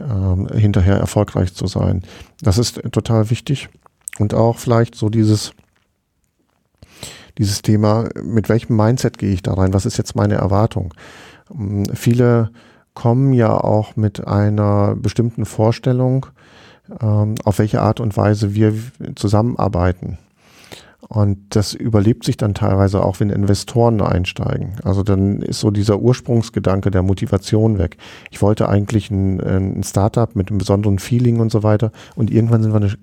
[0.00, 2.02] ähm, hinterher erfolgreich zu sein.
[2.40, 3.68] Das ist total wichtig.
[4.18, 5.52] Und auch vielleicht so dieses,
[7.38, 9.74] dieses Thema, mit welchem Mindset gehe ich da rein?
[9.74, 10.94] Was ist jetzt meine Erwartung?
[11.52, 12.50] Ähm, viele
[12.94, 16.26] kommen ja auch mit einer bestimmten Vorstellung,
[16.98, 18.74] auf welche Art und Weise wir
[19.14, 20.18] zusammenarbeiten.
[21.12, 24.76] Und das überlebt sich dann teilweise auch, wenn Investoren einsteigen.
[24.82, 27.98] Also dann ist so dieser Ursprungsgedanke der Motivation weg.
[28.30, 31.92] Ich wollte eigentlich ein, ein Startup mit einem besonderen Feeling und so weiter.
[32.14, 32.94] Und irgendwann sind wir eine,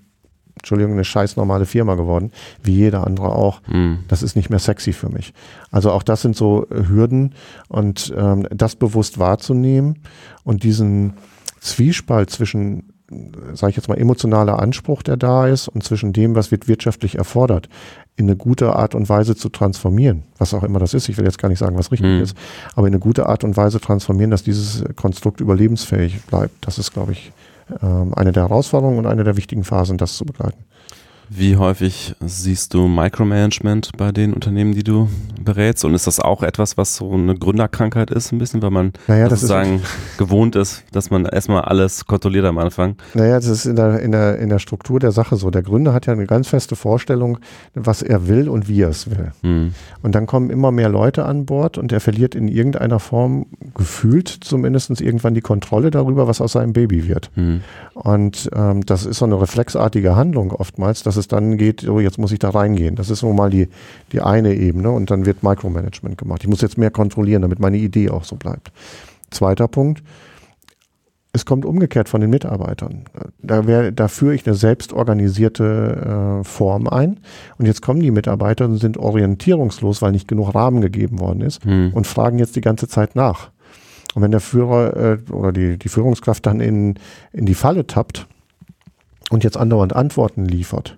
[0.56, 2.32] Entschuldigung, eine scheiß normale Firma geworden,
[2.64, 3.62] wie jeder andere auch.
[3.68, 4.00] Mhm.
[4.08, 5.36] Das ist nicht mehr sexy für mich.
[5.70, 7.36] Also auch das sind so Hürden
[7.68, 10.00] und ähm, das bewusst wahrzunehmen
[10.44, 11.14] und diesen
[11.60, 12.92] Zwiespalt zwischen
[13.54, 17.16] sage ich jetzt mal, emotionaler Anspruch, der da ist und zwischen dem, was wird wirtschaftlich
[17.18, 17.70] erfordert,
[18.16, 21.10] in eine gute Art und Weise zu transformieren, was auch immer das ist.
[21.10, 22.22] Ich will jetzt gar nicht sagen, was richtig mhm.
[22.22, 22.38] ist,
[22.76, 26.54] aber in eine gute Art und Weise transformieren, dass dieses Konstrukt überlebensfähig bleibt.
[26.66, 27.32] Das ist, glaube ich,
[27.82, 30.64] ähm, eine der Herausforderungen und eine der wichtigen Phasen, das zu begleiten.
[31.32, 35.86] Wie häufig siehst du Micromanagement bei den Unternehmen, die du berätst?
[35.86, 39.30] Und ist das auch etwas, was so eine Gründerkrankheit ist, ein bisschen, weil man naja,
[39.30, 39.86] sozusagen ist
[40.18, 42.96] gewohnt ist, dass man erstmal alles kontrolliert am Anfang?
[43.14, 45.52] Naja, das ist in der, in, der, in der Struktur der Sache so.
[45.52, 47.38] Der Gründer hat ja eine ganz feste Vorstellung,
[47.76, 49.32] was er will und wie er es will.
[49.44, 49.74] Hm.
[50.02, 54.30] Und dann kommen immer mehr Leute an Bord und er verliert in irgendeiner Form, gefühlt
[54.30, 57.30] zumindest, irgendwann die Kontrolle darüber, was aus seinem Baby wird.
[57.36, 57.62] Hm.
[57.94, 62.18] Und ähm, das ist so eine reflexartige Handlung oftmals, dass es dann geht, so jetzt
[62.18, 62.96] muss ich da reingehen.
[62.96, 63.68] Das ist nun mal die,
[64.12, 66.42] die eine Ebene und dann wird Micromanagement gemacht.
[66.44, 68.72] Ich muss jetzt mehr kontrollieren, damit meine Idee auch so bleibt.
[69.30, 70.02] Zweiter Punkt.
[71.32, 73.04] Es kommt umgekehrt von den Mitarbeitern.
[73.42, 77.20] Da, wär, da führe ich eine selbstorganisierte äh, Form ein.
[77.60, 81.64] Und jetzt kommen die Mitarbeiter und sind orientierungslos, weil nicht genug Rahmen gegeben worden ist
[81.64, 81.92] hm.
[81.94, 83.52] und fragen jetzt die ganze Zeit nach.
[84.16, 86.96] Und wenn der Führer äh, oder die, die Führungskraft dann in,
[87.32, 88.28] in die Falle tappt
[89.30, 90.98] und jetzt andauernd Antworten liefert,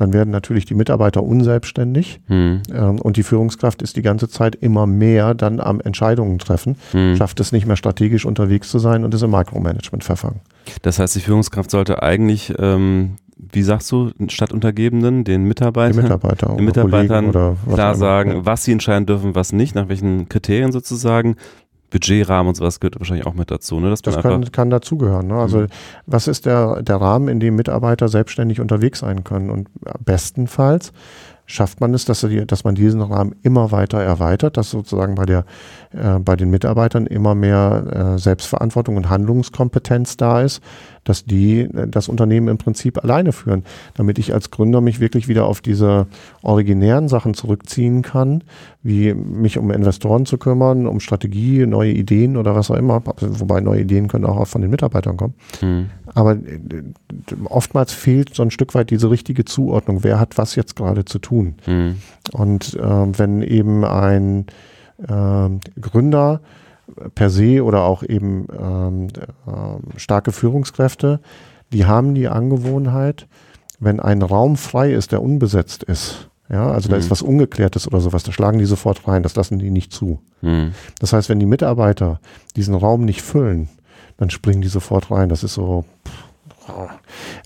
[0.00, 2.62] dann werden natürlich die Mitarbeiter unselbstständig hm.
[2.72, 7.16] ähm, und die Führungskraft ist die ganze Zeit immer mehr dann am Entscheidungen treffen, hm.
[7.16, 10.40] schafft es nicht mehr strategisch unterwegs zu sein und ist im Micromanagement verfangen.
[10.82, 13.16] Das heißt, die Führungskraft sollte eigentlich ähm
[13.52, 17.32] wie sagst du, Stadtuntergebenen, den Mitarbeitern, die Mitarbeiter den Mitarbeitern
[17.72, 21.36] klar sagen, was sie entscheiden dürfen, was nicht, nach welchen Kriterien sozusagen,
[21.90, 23.80] Budgetrahmen und sowas gehört wahrscheinlich auch mit dazu.
[23.80, 23.90] Ne?
[23.90, 25.26] das kann, kann dazugehören.
[25.26, 25.34] Ne?
[25.34, 25.66] Also mhm.
[26.06, 29.50] was ist der, der Rahmen, in dem Mitarbeiter selbstständig unterwegs sein können?
[29.50, 29.68] Und
[30.04, 30.92] bestenfalls
[31.50, 35.44] schafft man es, dass, dass man diesen Rahmen immer weiter erweitert, dass sozusagen bei, der,
[35.92, 40.62] äh, bei den Mitarbeitern immer mehr äh, Selbstverantwortung und Handlungskompetenz da ist,
[41.04, 45.26] dass die äh, das Unternehmen im Prinzip alleine führen, damit ich als Gründer mich wirklich
[45.26, 46.06] wieder auf diese
[46.42, 48.44] originären Sachen zurückziehen kann,
[48.82, 53.60] wie mich um Investoren zu kümmern, um Strategie, neue Ideen oder was auch immer, wobei
[53.60, 55.34] neue Ideen können auch von den Mitarbeitern kommen.
[55.60, 55.90] Mhm.
[56.14, 56.82] Aber äh,
[57.44, 61.18] oftmals fehlt so ein Stück weit diese richtige Zuordnung, wer hat was jetzt gerade zu
[61.18, 61.54] tun.
[61.66, 61.96] Mhm.
[62.32, 64.46] Und äh, wenn eben ein
[65.06, 65.48] äh,
[65.80, 66.40] Gründer
[67.14, 69.08] per se oder auch eben ähm,
[69.46, 71.20] äh, starke Führungskräfte,
[71.72, 73.28] die haben die Angewohnheit,
[73.78, 76.92] wenn ein Raum frei ist, der unbesetzt ist, ja, also mhm.
[76.92, 77.10] da ist mhm.
[77.10, 80.20] was Ungeklärtes oder sowas, da schlagen die sofort rein, das lassen die nicht zu.
[80.42, 80.72] Mhm.
[80.98, 82.20] Das heißt, wenn die Mitarbeiter
[82.56, 83.68] diesen Raum nicht füllen,
[84.20, 85.28] dann springen die sofort rein.
[85.28, 85.84] Das ist so,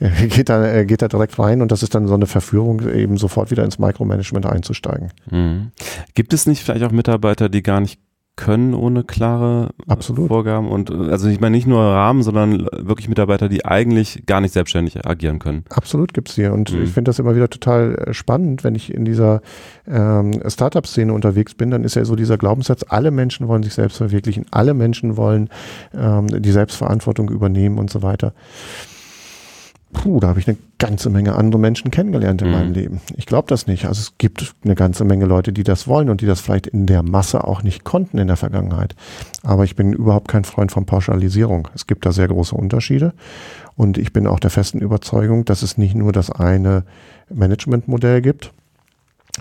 [0.01, 3.17] er geht da, geht da direkt rein und das ist dann so eine Verführung, eben
[3.17, 5.13] sofort wieder ins Micromanagement einzusteigen.
[5.31, 5.71] Mhm.
[6.15, 8.01] Gibt es nicht vielleicht auch Mitarbeiter, die gar nicht
[8.37, 10.29] können ohne klare Absolut.
[10.29, 14.53] Vorgaben und also ich meine nicht nur Rahmen, sondern wirklich Mitarbeiter, die eigentlich gar nicht
[14.53, 15.65] selbstständig agieren können.
[15.71, 16.83] Absolut gibt's hier und mhm.
[16.83, 19.41] ich finde das immer wieder total äh, spannend, wenn ich in dieser
[19.87, 23.99] ähm, Startup-Szene unterwegs bin, dann ist ja so dieser Glaubenssatz, alle Menschen wollen sich selbst
[23.99, 25.49] verwirklichen, alle Menschen wollen
[25.95, 28.33] ähm, die Selbstverantwortung übernehmen und so weiter
[29.95, 32.55] puh, da habe ich eine ganze Menge andere Menschen kennengelernt in mhm.
[32.55, 33.01] meinem Leben.
[33.17, 33.87] Ich glaube das nicht.
[33.87, 36.87] Also es gibt eine ganze Menge Leute, die das wollen und die das vielleicht in
[36.87, 38.95] der Masse auch nicht konnten in der Vergangenheit.
[39.43, 41.69] Aber ich bin überhaupt kein Freund von Pauschalisierung.
[41.75, 43.15] Es gibt da sehr große Unterschiede.
[43.77, 46.85] Und ich bin auch der festen Überzeugung, dass es nicht nur das eine
[47.33, 48.53] Managementmodell gibt,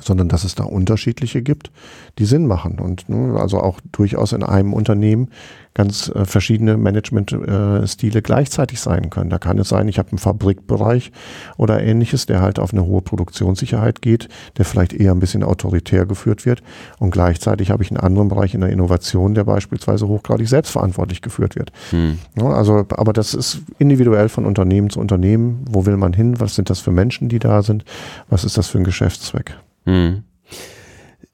[0.02, 1.72] sondern dass es da unterschiedliche gibt,
[2.18, 5.30] die Sinn machen und ne, also auch durchaus in einem Unternehmen
[5.76, 9.30] ganz äh, verschiedene Managementstile äh, gleichzeitig sein können.
[9.30, 11.12] Da kann es sein, ich habe einen Fabrikbereich
[11.58, 16.06] oder ähnliches, der halt auf eine hohe Produktionssicherheit geht, der vielleicht eher ein bisschen autoritär
[16.06, 16.64] geführt wird
[17.00, 21.56] und gleichzeitig habe ich einen anderen Bereich in der Innovation, der beispielsweise hochgradig selbstverantwortlich geführt
[21.56, 21.72] wird.
[21.92, 22.18] Hm.
[22.36, 25.66] Ja, also, aber das ist individuell von Unternehmen zu Unternehmen.
[25.70, 26.40] Wo will man hin?
[26.40, 27.84] Was sind das für Menschen, die da sind?
[28.30, 29.56] Was ist das für ein Geschäftszweck?
[29.86, 30.24] Hm.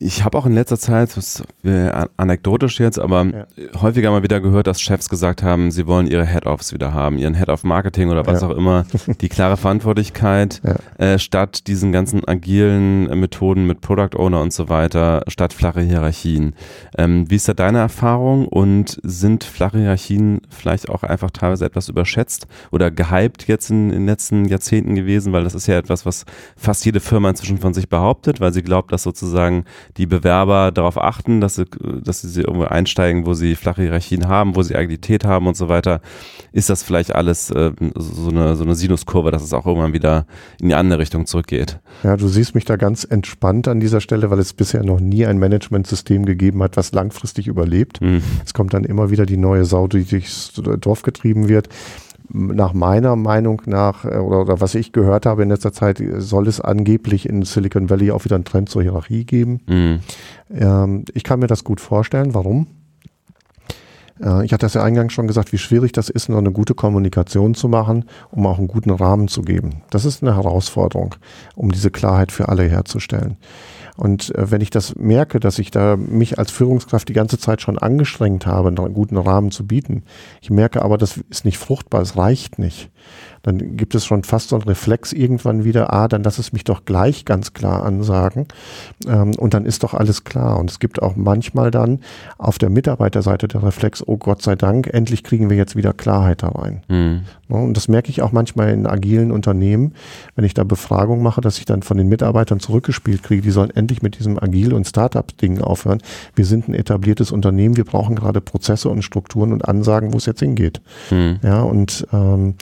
[0.02, 1.44] Ich habe auch in letzter Zeit, das
[2.16, 3.46] anekdotisch jetzt, aber ja.
[3.82, 7.34] häufiger mal wieder gehört, dass Chefs gesagt haben, sie wollen ihre Head-Offs wieder haben, ihren
[7.34, 8.48] Head-Off Marketing oder was ja.
[8.48, 8.86] auch immer,
[9.20, 10.76] die klare Verantwortlichkeit, ja.
[11.06, 16.56] äh, statt diesen ganzen agilen Methoden mit Product Owner und so weiter, statt flache Hierarchien.
[16.98, 21.90] Ähm, wie ist da deine Erfahrung und sind flache Hierarchien vielleicht auch einfach teilweise etwas
[21.90, 26.06] überschätzt oder gehypt jetzt in, in den letzten Jahrzehnten gewesen, weil das ist ja etwas,
[26.06, 26.24] was
[26.56, 29.66] fast jede Firma inzwischen von sich behauptet, weil sie glaubt, dass sozusagen
[29.98, 31.66] die Bewerber darauf achten, dass sie,
[32.04, 35.70] dass sie irgendwo einsteigen, wo sie flache Hierarchien haben, wo sie Agilität haben und so
[35.70, 36.02] weiter,
[36.52, 40.26] ist das vielleicht alles äh, so, eine, so eine Sinuskurve, dass es auch irgendwann wieder
[40.62, 41.80] in die andere Richtung zurückgeht.
[42.04, 45.26] Ja, du siehst mich da ganz entspannt an dieser Stelle, weil es bisher noch nie
[45.26, 48.02] ein Managementsystem gegeben hat, was langfristig überlebt.
[48.02, 48.22] Mhm.
[48.46, 51.70] Es kommt dann immer wieder die neue Sau, die durchs Dorf getrieben wird
[52.30, 56.48] nach meiner Meinung nach, äh, oder, oder, was ich gehört habe in letzter Zeit, soll
[56.48, 59.62] es angeblich in Silicon Valley auch wieder einen Trend zur Hierarchie geben.
[59.68, 60.00] Mhm.
[60.54, 62.34] Ähm, ich kann mir das gut vorstellen.
[62.34, 62.68] Warum?
[64.22, 66.76] Äh, ich hatte das ja eingangs schon gesagt, wie schwierig das ist, noch eine gute
[66.76, 69.82] Kommunikation zu machen, um auch einen guten Rahmen zu geben.
[69.90, 71.16] Das ist eine Herausforderung,
[71.56, 73.38] um diese Klarheit für alle herzustellen.
[74.00, 77.62] Und äh, wenn ich das merke, dass ich da mich als Führungskraft die ganze Zeit
[77.62, 80.04] schon angestrengt habe, einen guten Rahmen zu bieten,
[80.42, 82.92] ich merke aber, das ist nicht fruchtbar, es reicht nicht,
[83.44, 86.64] dann gibt es schon fast so einen Reflex irgendwann wieder, ah, dann lass es mich
[86.64, 88.48] doch gleich ganz klar ansagen
[89.08, 90.60] ähm, und dann ist doch alles klar.
[90.60, 92.00] Und es gibt auch manchmal dann
[92.38, 96.44] auf der Mitarbeiterseite der Reflex, oh Gott sei Dank, endlich kriegen wir jetzt wieder Klarheit
[96.44, 96.82] da rein.
[96.88, 97.22] Mhm.
[97.48, 99.94] Und das merke ich auch manchmal in agilen Unternehmen,
[100.36, 103.72] wenn ich da Befragung mache, dass ich dann von den Mitarbeitern zurückgespielt kriege, die sollen
[103.72, 106.00] endlich mit diesem Agil- und Startup-Ding aufhören.
[106.36, 110.28] Wir sind ein etabliertes Unternehmen, wir brauchen gerade Prozesse und Strukturen und Ansagen, wo es
[110.28, 110.82] jetzt hingeht.
[111.10, 111.40] Mhm.
[111.42, 112.56] Ja, und ähm,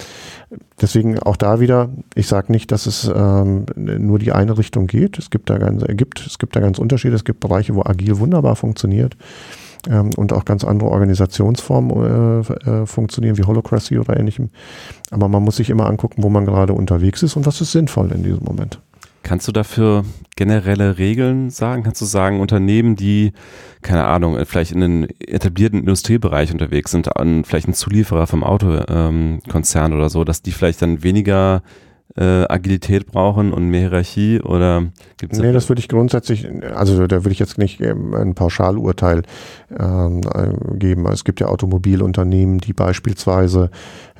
[0.79, 5.17] Deswegen auch da wieder, ich sage nicht, dass es ähm, nur die eine Richtung geht.
[5.17, 7.15] Es gibt da ganz, gibt, es gibt da ganz Unterschiede.
[7.15, 9.17] Es gibt Bereiche, wo agil wunderbar funktioniert
[9.89, 14.49] ähm, und auch ganz andere Organisationsformen äh, äh, funktionieren, wie Holocracy oder ähnlichem.
[15.09, 18.11] Aber man muss sich immer angucken, wo man gerade unterwegs ist und was ist sinnvoll
[18.11, 18.79] in diesem Moment.
[19.27, 20.05] Kannst du dafür
[20.37, 21.83] generelle Regeln sagen?
[21.83, 23.33] Kannst du sagen, Unternehmen, die,
[23.81, 29.91] keine Ahnung, vielleicht in einem etablierten Industriebereich unterwegs sind, an vielleicht ein Zulieferer vom Autokonzern
[29.91, 31.61] ähm, oder so, dass die vielleicht dann weniger
[32.15, 34.85] äh, Agilität brauchen und mehr Hierarchie oder
[35.17, 38.33] gibt es Nee, das würde ich grundsätzlich, also da würde ich jetzt nicht ähm, ein
[38.33, 39.23] Pauschalurteil
[39.77, 41.05] ähm, äh, geben.
[41.07, 43.69] Es gibt ja Automobilunternehmen, die beispielsweise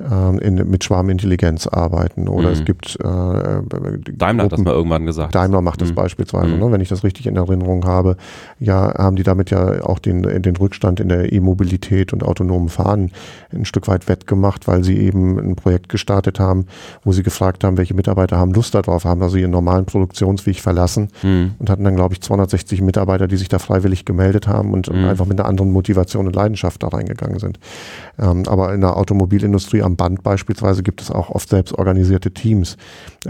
[0.00, 2.54] ähm, in, mit Schwarmintelligenz arbeiten oder mhm.
[2.54, 5.34] es gibt äh, Daimler Gruppen, hat das mal irgendwann gesagt.
[5.34, 5.94] Daimler macht das mhm.
[5.94, 6.60] beispielsweise, mhm.
[6.60, 8.16] ne, wenn ich das richtig in Erinnerung habe.
[8.58, 13.12] Ja, haben die damit ja auch den, den Rückstand in der E-Mobilität und autonomen Fahren
[13.52, 16.66] ein Stück weit wettgemacht, weil sie eben ein Projekt gestartet haben,
[17.04, 21.08] wo sie gefragt haben, welche Mitarbeiter haben Lust darauf, haben also ihren normalen Produktionsweg verlassen
[21.22, 21.52] mhm.
[21.58, 25.04] und hatten dann, glaube ich, 260 Mitarbeiter, die sich da freiwillig gemeldet haben und mhm.
[25.04, 27.58] einfach mit einer anderen Motivation und Leidenschaft da reingegangen sind.
[28.18, 32.76] Ähm, aber in der Automobilindustrie am Band beispielsweise gibt es auch oft selbst organisierte Teams.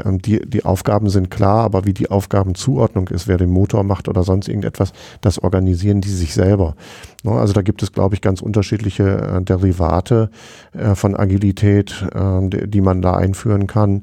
[0.05, 4.09] Ähm, die, die Aufgaben sind klar, aber wie die Aufgabenzuordnung ist, wer den Motor macht
[4.09, 6.75] oder sonst irgendetwas, das organisieren die sich selber.
[7.23, 10.31] Ne, also da gibt es, glaube ich, ganz unterschiedliche äh, Derivate
[10.73, 14.01] äh, von Agilität, äh, die man da einführen kann.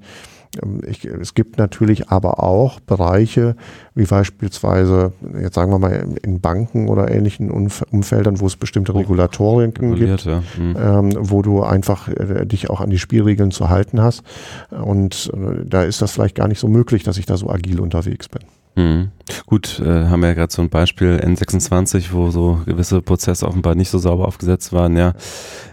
[0.62, 3.56] Ähm, ich, es gibt natürlich aber auch Bereiche,
[3.94, 8.98] wie beispielsweise, jetzt sagen wir mal, in Banken oder ähnlichen Umfeldern, wo es bestimmte oh,
[8.98, 10.44] Regulatorien gibt, ja.
[10.58, 10.76] mhm.
[10.78, 14.24] ähm, wo du einfach äh, dich auch an die Spielregeln zu halten hast.
[14.70, 17.80] Und äh, da ist das vielleicht gar nicht so möglich, dass ich da so agil
[17.80, 18.42] unterwegs bin.
[18.76, 19.12] Mhm.
[19.46, 23.74] Gut, äh, haben wir ja gerade so ein Beispiel N26, wo so gewisse Prozesse offenbar
[23.76, 25.14] nicht so sauber aufgesetzt waren, ja.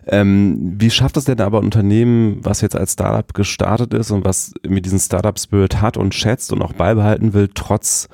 [0.07, 4.25] Ähm, wie schafft es denn aber ein Unternehmen, was jetzt als Startup gestartet ist und
[4.25, 8.09] was mit diesem Startup-Spirit hat und schätzt und auch beibehalten will, trotz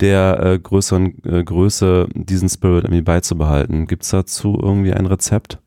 [0.00, 3.86] der äh, größeren äh, Größe diesen Spirit irgendwie beizubehalten?
[3.86, 5.58] Gibt es dazu irgendwie ein Rezept?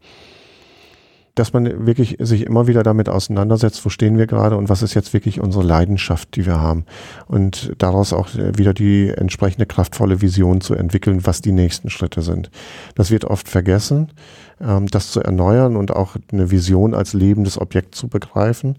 [1.35, 4.93] Dass man wirklich sich immer wieder damit auseinandersetzt, wo stehen wir gerade und was ist
[4.93, 6.85] jetzt wirklich unsere Leidenschaft, die wir haben.
[7.27, 12.51] Und daraus auch wieder die entsprechende kraftvolle Vision zu entwickeln, was die nächsten Schritte sind.
[12.95, 14.11] Das wird oft vergessen,
[14.59, 18.77] ähm, das zu erneuern und auch eine Vision als lebendes Objekt zu begreifen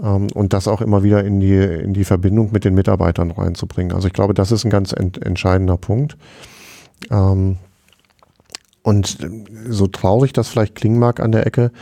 [0.00, 3.94] ähm, und das auch immer wieder in die, in die Verbindung mit den Mitarbeitern reinzubringen.
[3.94, 6.16] Also ich glaube, das ist ein ganz ent entscheidender Punkt.
[7.10, 7.56] Ähm,
[8.86, 9.18] und
[9.68, 11.72] so traurig das vielleicht klingen mag an der Ecke,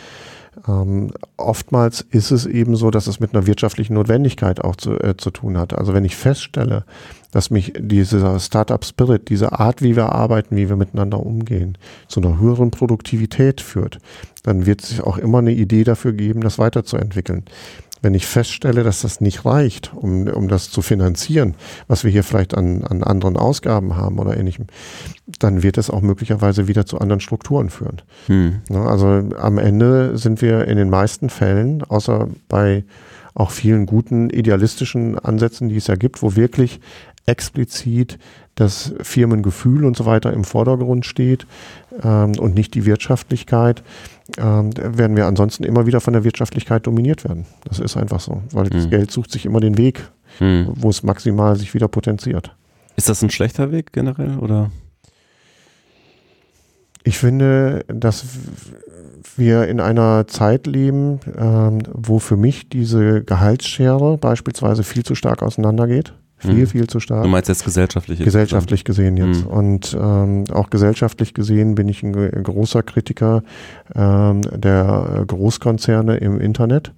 [0.66, 5.14] ähm, oftmals ist es eben so, dass es mit einer wirtschaftlichen Notwendigkeit auch zu, äh,
[5.18, 5.76] zu tun hat.
[5.76, 6.84] Also wenn ich feststelle,
[7.30, 11.76] dass mich dieser Startup-Spirit, diese Art, wie wir arbeiten, wie wir miteinander umgehen,
[12.08, 13.98] zu einer höheren Produktivität führt,
[14.42, 17.44] dann wird es auch immer eine Idee dafür geben, das weiterzuentwickeln.
[18.04, 21.54] Wenn ich feststelle, dass das nicht reicht, um, um das zu finanzieren,
[21.88, 24.66] was wir hier vielleicht an, an anderen Ausgaben haben oder ähnlichem,
[25.38, 28.02] dann wird es auch möglicherweise wieder zu anderen Strukturen führen.
[28.26, 28.60] Hm.
[28.70, 32.84] Also am Ende sind wir in den meisten Fällen, außer bei
[33.32, 36.80] auch vielen guten idealistischen Ansätzen, die es ja gibt, wo wirklich
[37.24, 38.18] explizit
[38.54, 41.46] das Firmengefühl und so weiter im Vordergrund steht
[42.02, 43.82] ähm, und nicht die Wirtschaftlichkeit,
[44.38, 47.46] ähm, werden wir ansonsten immer wieder von der Wirtschaftlichkeit dominiert werden.
[47.64, 48.70] Das ist einfach so, weil mhm.
[48.70, 50.08] das Geld sucht sich immer den Weg,
[50.40, 50.68] mhm.
[50.74, 52.54] wo es maximal sich wieder potenziert.
[52.96, 54.70] Ist das ein schlechter Weg generell oder?
[57.06, 58.24] Ich finde, dass
[59.36, 65.42] wir in einer Zeit leben, ähm, wo für mich diese Gehaltsschere beispielsweise viel zu stark
[65.42, 66.14] auseinandergeht
[66.44, 66.66] Viel, mhm.
[66.66, 67.22] viel zu stark.
[67.22, 68.18] Du meinst jetzt gesellschaftlich?
[68.18, 69.44] Gesellschaftlich gesehen jetzt.
[69.44, 69.50] Mhm.
[69.50, 73.42] Und ähm, auch gesellschaftlich gesehen bin ich ein, ein großer Kritiker
[73.94, 76.92] ähm, der Großkonzerne im Internet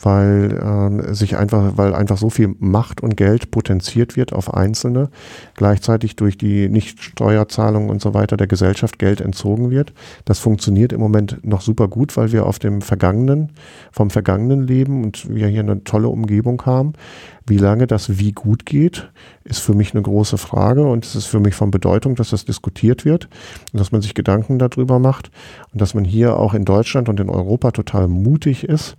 [0.00, 5.10] weil ähm, sich einfach, weil einfach so viel Macht und Geld potenziert wird auf Einzelne,
[5.54, 9.92] gleichzeitig durch die Nichtsteuerzahlungen und so weiter der Gesellschaft Geld entzogen wird.
[10.24, 13.52] Das funktioniert im Moment noch super gut, weil wir auf dem Vergangenen,
[13.92, 16.94] vom Vergangenen leben und wir hier eine tolle Umgebung haben.
[17.48, 19.08] Wie lange das wie gut geht,
[19.44, 22.44] ist für mich eine große Frage und es ist für mich von Bedeutung, dass das
[22.44, 23.28] diskutiert wird
[23.72, 25.30] und dass man sich Gedanken darüber macht
[25.72, 28.96] und dass man hier auch in Deutschland und in Europa total mutig ist,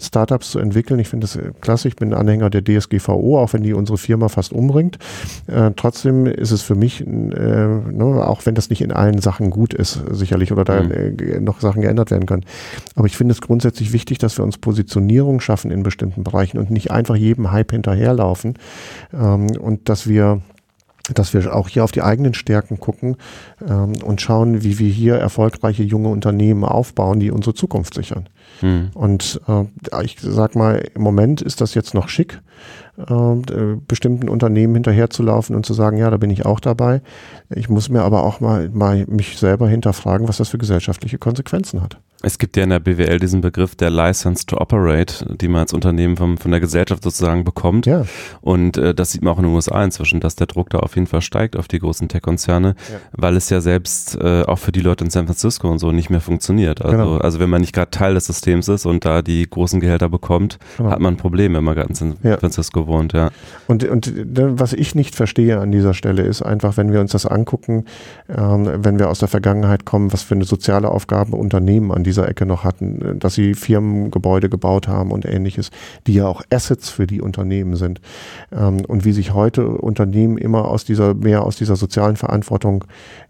[0.00, 1.00] Startups zu entwickeln.
[1.00, 1.88] Ich finde das klasse.
[1.88, 4.98] Ich bin Anhänger der DSGVO, auch wenn die unsere Firma fast umbringt.
[5.46, 9.50] Äh, trotzdem ist es für mich, äh, ne, auch wenn das nicht in allen Sachen
[9.50, 10.90] gut ist, sicherlich, oder da mhm.
[10.90, 12.44] äh, noch Sachen geändert werden können.
[12.94, 16.70] Aber ich finde es grundsätzlich wichtig, dass wir uns Positionierung schaffen in bestimmten Bereichen und
[16.70, 18.54] nicht einfach jedem Hype hinterherlaufen.
[19.12, 20.40] Ähm, und dass wir
[21.14, 23.16] dass wir auch hier auf die eigenen Stärken gucken
[23.66, 28.28] ähm, und schauen, wie wir hier erfolgreiche junge Unternehmen aufbauen, die unsere Zukunft sichern.
[28.60, 28.90] Mhm.
[28.94, 32.40] Und äh, ich sag mal, im Moment ist das jetzt noch schick,
[32.98, 37.00] äh, bestimmten Unternehmen hinterherzulaufen und zu sagen, ja, da bin ich auch dabei.
[37.54, 41.82] Ich muss mir aber auch mal, mal mich selber hinterfragen, was das für gesellschaftliche Konsequenzen
[41.82, 41.98] hat.
[42.22, 45.72] Es gibt ja in der BWL diesen Begriff der License to Operate, die man als
[45.72, 47.86] Unternehmen vom, von der Gesellschaft sozusagen bekommt.
[47.86, 48.06] Ja.
[48.40, 50.96] Und äh, das sieht man auch in den USA inzwischen, dass der Druck da auf
[50.96, 52.98] jeden Fall steigt auf die großen Tech-Konzerne, ja.
[53.12, 56.10] weil es ja selbst äh, auch für die Leute in San Francisco und so nicht
[56.10, 56.82] mehr funktioniert.
[56.84, 57.16] Also, genau.
[57.18, 60.58] also wenn man nicht gerade Teil des Systems ist und da die großen Gehälter bekommt,
[60.76, 60.90] genau.
[60.90, 62.36] hat man ein Problem, wenn man gerade in San ja.
[62.36, 63.12] Francisco wohnt.
[63.12, 63.30] Ja.
[63.68, 67.26] Und, und was ich nicht verstehe an dieser Stelle ist einfach, wenn wir uns das
[67.26, 67.84] angucken,
[68.28, 72.28] ähm, wenn wir aus der Vergangenheit kommen, was für eine soziale Aufgabe Unternehmen an dieser
[72.28, 75.70] Ecke noch hatten, dass sie Firmengebäude gebaut haben und ähnliches,
[76.06, 78.00] die ja auch Assets für die Unternehmen sind.
[78.50, 82.84] Ähm, und wie sich heute Unternehmen immer aus dieser, mehr aus dieser sozialen Verantwortung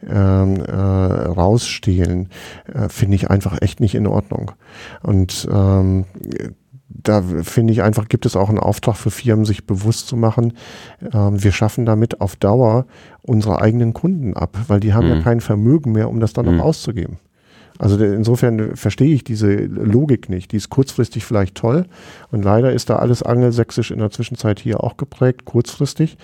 [0.09, 2.29] ähm, äh, rausstehlen,
[2.73, 4.53] äh, finde ich einfach echt nicht in Ordnung.
[5.03, 6.05] Und ähm,
[6.89, 10.55] da finde ich einfach, gibt es auch einen Auftrag für Firmen, sich bewusst zu machen,
[11.13, 12.87] ähm, wir schaffen damit auf Dauer
[13.23, 15.17] unsere eigenen Kunden ab, weil die haben mhm.
[15.17, 16.57] ja kein Vermögen mehr, um das dann mhm.
[16.57, 17.19] noch auszugeben.
[17.79, 20.51] Also insofern verstehe ich diese Logik nicht.
[20.53, 21.87] Die ist kurzfristig vielleicht toll
[22.33, 26.19] und leider ist da alles angelsächsisch in der Zwischenzeit hier auch geprägt, kurzfristig,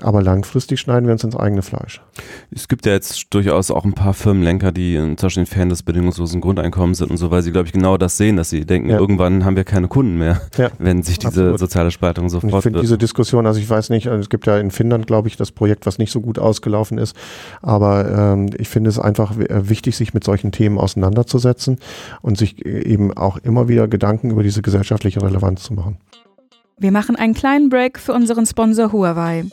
[0.00, 2.00] aber langfristig schneiden wir uns ins eigene Fleisch.
[2.50, 6.40] Es gibt ja jetzt durchaus auch ein paar Firmenlenker, die zum Beispiel Fan des bedingungslosen
[6.40, 8.98] Grundeinkommens sind und so, weil sie, glaube ich, genau das sehen, dass sie denken, ja.
[8.98, 10.70] irgendwann haben wir keine Kunden mehr, ja.
[10.78, 11.58] wenn sich diese Absolut.
[11.58, 14.58] soziale Spaltung so Ich finde diese Diskussion, also ich weiß nicht, also es gibt ja
[14.58, 17.16] in Finnland, glaube ich, das Projekt, was nicht so gut ausgelaufen ist,
[17.62, 21.78] aber ähm, ich finde es einfach wichtig, sich mit solchen Themen auseinanderzusetzen auseinanderzusetzen
[22.22, 25.98] und sich eben auch immer wieder Gedanken über diese gesellschaftliche Relevanz zu machen.
[26.78, 29.44] Wir machen einen kleinen Break für unseren Sponsor Huawei.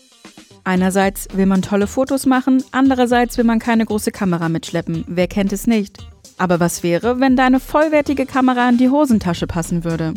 [0.63, 5.05] Einerseits will man tolle Fotos machen, andererseits will man keine große Kamera mitschleppen.
[5.07, 5.97] Wer kennt es nicht?
[6.37, 10.13] Aber was wäre, wenn deine vollwertige Kamera in die Hosentasche passen würde?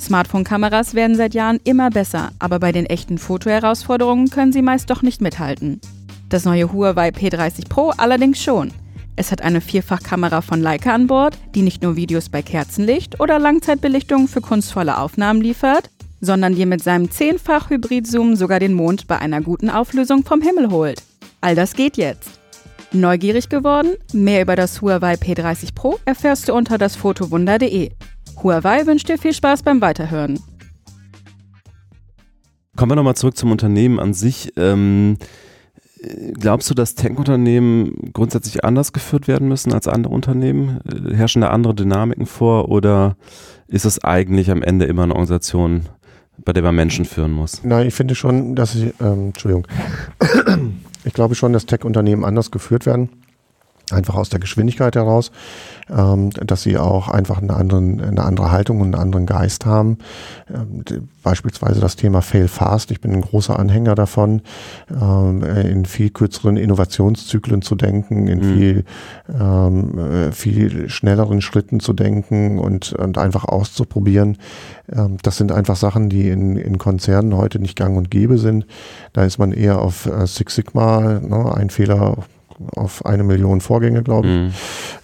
[0.00, 5.02] Smartphone-Kameras werden seit Jahren immer besser, aber bei den echten Fotoherausforderungen können sie meist doch
[5.02, 5.80] nicht mithalten.
[6.28, 8.72] Das neue Huawei P30 Pro allerdings schon.
[9.14, 13.38] Es hat eine Vierfachkamera von Leica an Bord, die nicht nur Videos bei Kerzenlicht oder
[13.38, 15.90] Langzeitbelichtung für kunstvolle Aufnahmen liefert,
[16.20, 20.70] sondern dir mit seinem zehnfach Hybrid-Zoom sogar den Mond bei einer guten Auflösung vom Himmel
[20.70, 21.02] holt.
[21.42, 22.40] All das geht jetzt.
[22.92, 23.96] Neugierig geworden?
[24.14, 27.90] Mehr über das Huawei P30 Pro erfährst du unter dasfotowunder.de.
[28.42, 30.38] Huawei wünscht dir viel Spaß beim Weiterhören.
[32.76, 34.52] Kommen wir nochmal zurück zum Unternehmen an sich.
[34.56, 35.18] Ähm
[36.34, 40.80] Glaubst du, dass Tech-Unternehmen grundsätzlich anders geführt werden müssen als andere Unternehmen?
[40.84, 43.16] Äh, herrschen da andere Dynamiken vor oder
[43.68, 45.82] ist es eigentlich am Ende immer eine Organisation,
[46.44, 47.62] bei der man Menschen führen muss?
[47.62, 49.66] Nein, ich finde schon, dass ich, ähm, Entschuldigung,
[51.04, 53.08] ich glaube schon, dass Tech-Unternehmen anders geführt werden
[53.92, 55.30] einfach aus der Geschwindigkeit heraus,
[55.90, 59.98] ähm, dass sie auch einfach eine, anderen, eine andere Haltung und einen anderen Geist haben.
[60.52, 60.84] Ähm,
[61.22, 62.90] beispielsweise das Thema Fail Fast.
[62.90, 64.42] Ich bin ein großer Anhänger davon,
[64.90, 68.54] ähm, in viel kürzeren Innovationszyklen zu denken, in mhm.
[68.54, 68.84] viel,
[69.28, 74.38] ähm, äh, viel schnelleren Schritten zu denken und, und einfach auszuprobieren.
[74.90, 78.66] Ähm, das sind einfach Sachen, die in, in Konzernen heute nicht gang und gäbe sind.
[79.12, 82.18] Da ist man eher auf äh, Six Sigma, ne, ein Fehler
[82.76, 84.34] auf eine Million Vorgänge, glaube ich.
[84.34, 84.52] Mhm.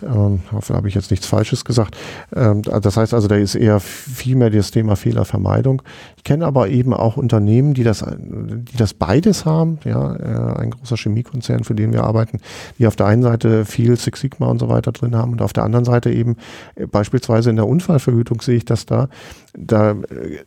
[0.03, 1.96] Ähm, hoffe, habe ich jetzt nichts Falsches gesagt.
[2.34, 5.82] Ähm, das heißt also, da ist eher viel mehr das Thema Fehlervermeidung.
[6.29, 9.79] Kenne aber eben auch Unternehmen, die das, die das beides haben.
[9.87, 12.41] Ja, äh, ein großer Chemiekonzern, für den wir arbeiten,
[12.79, 15.55] die auf der einen Seite viel Six Sigma und so weiter drin haben und auf
[15.55, 16.37] der anderen Seite eben
[16.74, 19.09] äh, beispielsweise in der Unfallverhütung sehe ich das da.
[19.57, 19.97] Da äh,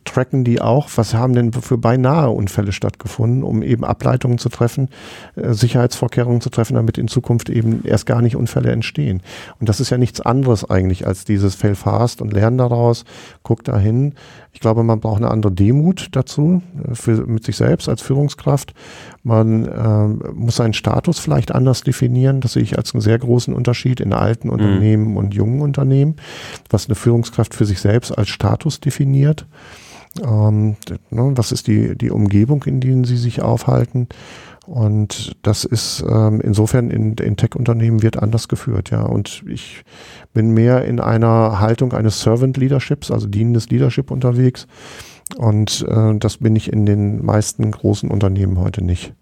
[0.04, 4.88] tracken die auch, was haben denn für beinahe Unfälle stattgefunden, um eben Ableitungen zu treffen,
[5.34, 9.20] Sicherheitsvorkehrungen zu treffen, damit in Zukunft eben erst gar nicht Unfälle entstehen.
[9.58, 13.04] Und das ist ja nichts anderes eigentlich als dieses Fail fast und lernen daraus,
[13.42, 14.14] guck dahin.
[14.54, 18.74] Ich glaube, man braucht eine andere Demut dazu, äh, für, mit sich selbst als Führungskraft.
[19.22, 22.40] Man äh, muss seinen Status vielleicht anders definieren.
[22.40, 24.54] Das sehe ich als einen sehr großen Unterschied in alten mhm.
[24.54, 26.16] Unternehmen und jungen Unternehmen,
[26.70, 29.46] was eine Führungskraft für sich selbst als Status definiert.
[30.22, 30.76] Ähm,
[31.10, 34.08] ne, was ist die, die Umgebung, in denen sie sich aufhalten?
[34.66, 39.02] Und das ist ähm, insofern in, in Tech-Unternehmen wird anders geführt, ja.
[39.02, 39.84] Und ich
[40.32, 44.68] bin mehr in einer Haltung eines Servant Leaderships, also dienendes Leadership unterwegs.
[45.36, 49.14] Und äh, das bin ich in den meisten großen Unternehmen heute nicht.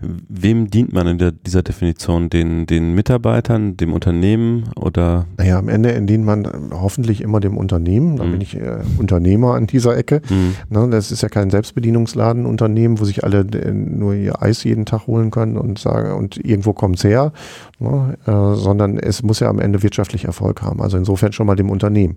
[0.00, 2.30] Wem dient man in der, dieser Definition?
[2.30, 5.26] Den, den Mitarbeitern, dem Unternehmen oder?
[5.36, 8.16] Naja, am Ende dient man hoffentlich immer dem Unternehmen.
[8.16, 8.32] Da mhm.
[8.32, 10.20] bin ich äh, Unternehmer an dieser Ecke.
[10.28, 10.54] Mhm.
[10.68, 15.06] Ne, das ist ja kein Selbstbedienungsladenunternehmen, wo sich alle äh, nur ihr Eis jeden Tag
[15.06, 17.32] holen können und sagen, und irgendwo kommt es her,
[17.78, 20.80] ne, äh, sondern es muss ja am Ende wirtschaftlich Erfolg haben.
[20.80, 22.16] Also insofern schon mal dem Unternehmen.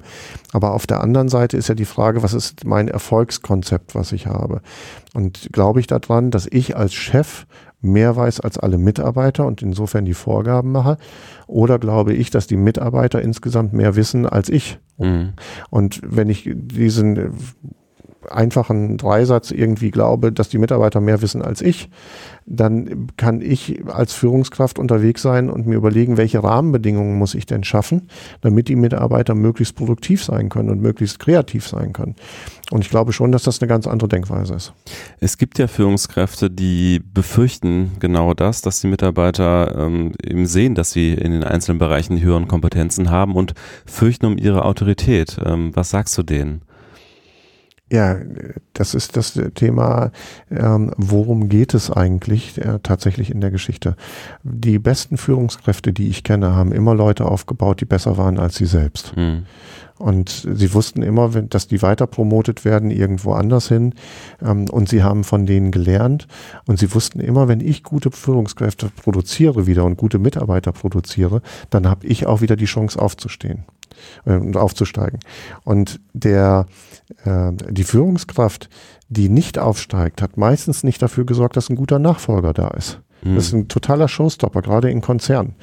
[0.53, 4.27] Aber auf der anderen Seite ist ja die Frage, was ist mein Erfolgskonzept, was ich
[4.27, 4.61] habe?
[5.13, 7.46] Und glaube ich daran, dass ich als Chef
[7.82, 10.97] mehr weiß als alle Mitarbeiter und insofern die Vorgaben mache?
[11.47, 14.80] Oder glaube ich, dass die Mitarbeiter insgesamt mehr wissen als ich?
[14.97, 15.34] Mhm.
[15.69, 17.34] Und wenn ich diesen
[18.30, 21.89] einfachen Dreisatz irgendwie glaube, dass die Mitarbeiter mehr wissen als ich,
[22.45, 27.63] dann kann ich als Führungskraft unterwegs sein und mir überlegen, welche Rahmenbedingungen muss ich denn
[27.63, 28.09] schaffen,
[28.41, 32.15] damit die Mitarbeiter möglichst produktiv sein können und möglichst kreativ sein können.
[32.72, 34.74] Und ich glaube schon, dass das eine ganz andere Denkweise ist.
[35.20, 40.91] Es gibt ja Führungskräfte, die befürchten genau das, dass die Mitarbeiter ähm, eben sehen, dass
[40.91, 43.53] sie in den einzelnen Bereichen die höheren Kompetenzen haben und
[43.86, 45.38] fürchten um ihre Autorität.
[45.45, 46.61] Ähm, was sagst du denen?
[47.89, 48.17] Ja,
[48.73, 50.11] das ist das Thema,
[50.51, 53.95] ähm, worum geht es eigentlich äh, tatsächlich in der Geschichte?
[54.43, 58.65] Die besten Führungskräfte, die ich kenne, haben immer Leute aufgebaut, die besser waren als sie
[58.65, 59.15] selbst.
[59.15, 59.45] Mhm.
[59.99, 63.93] Und sie wussten immer, dass die weiter promotet werden irgendwo anders hin.
[64.41, 66.27] Ähm, und sie haben von denen gelernt.
[66.65, 71.88] Und sie wussten immer, wenn ich gute Führungskräfte produziere wieder und gute Mitarbeiter produziere, dann
[71.88, 73.63] habe ich auch wieder die Chance aufzustehen
[74.25, 75.19] äh, und aufzusteigen.
[75.63, 76.65] Und der,
[77.25, 78.69] äh, die Führungskraft,
[79.09, 83.01] die nicht aufsteigt, hat meistens nicht dafür gesorgt, dass ein guter Nachfolger da ist.
[83.23, 83.35] Mhm.
[83.35, 85.55] Das ist ein totaler Showstopper, gerade in Konzernen.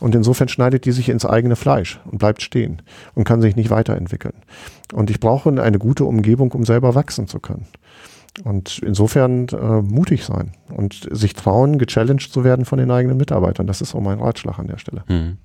[0.00, 2.82] Und insofern schneidet die sich ins eigene Fleisch und bleibt stehen
[3.14, 4.34] und kann sich nicht weiterentwickeln.
[4.92, 7.66] Und ich brauche eine gute Umgebung, um selber wachsen zu können.
[8.44, 13.66] Und insofern äh, mutig sein und sich trauen, gechallenged zu werden von den eigenen Mitarbeitern.
[13.66, 15.04] Das ist auch mein Ratschlag an der Stelle.
[15.06, 15.36] Mhm.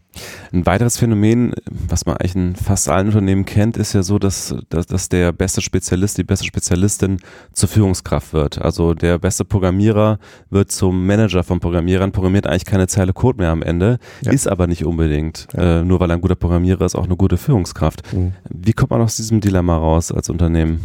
[0.51, 4.55] Ein weiteres Phänomen, was man eigentlich in fast allen Unternehmen kennt, ist ja so, dass,
[4.70, 7.18] dass, dass der beste Spezialist, die beste Spezialistin
[7.53, 8.61] zur Führungskraft wird.
[8.61, 13.51] Also der beste Programmierer wird zum Manager von Programmierern, programmiert eigentlich keine Zeile Code mehr
[13.51, 14.32] am Ende, ja.
[14.32, 15.80] ist aber nicht unbedingt, ja.
[15.80, 18.13] äh, nur weil er ein guter Programmierer ist, auch eine gute Führungskraft.
[18.13, 18.34] Mhm.
[18.49, 20.82] Wie kommt man aus diesem Dilemma raus als Unternehmen?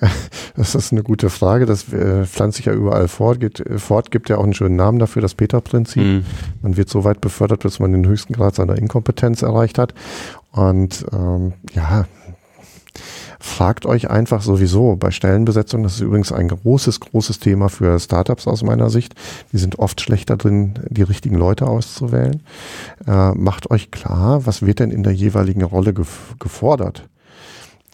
[0.56, 1.66] Das ist eine gute Frage.
[1.66, 3.40] Das äh, pflanzt sich ja überall fort.
[3.40, 6.02] Geht, äh, fort gibt ja auch einen schönen Namen dafür, das Peter-Prinzip.
[6.02, 6.24] Mhm.
[6.62, 9.94] Man wird so weit befördert, bis man den höchsten höchsten Grad seiner Inkompetenz erreicht hat.
[10.52, 12.06] Und ähm, ja,
[13.38, 18.46] fragt euch einfach sowieso bei Stellenbesetzung, das ist übrigens ein großes, großes Thema für Startups
[18.46, 19.14] aus meiner Sicht,
[19.52, 22.42] die sind oft schlechter drin, die richtigen Leute auszuwählen.
[23.06, 27.08] Äh, macht euch klar, was wird denn in der jeweiligen Rolle gef gefordert?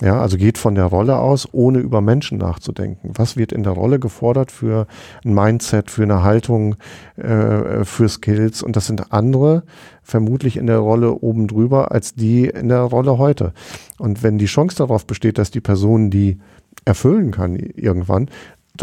[0.02, 3.12] Ja, also geht von der Rolle aus, ohne über Menschen nachzudenken.
[3.14, 4.86] Was wird in der Rolle gefordert für
[5.24, 6.76] ein Mindset, für eine Haltung,
[7.16, 8.62] äh, für Skills?
[8.62, 9.62] Und das sind andere
[10.02, 13.54] vermutlich in der Rolle oben drüber als die in der Rolle heute.
[13.98, 16.38] Und wenn die Chance darauf besteht, dass die Person die
[16.84, 18.28] erfüllen kann irgendwann,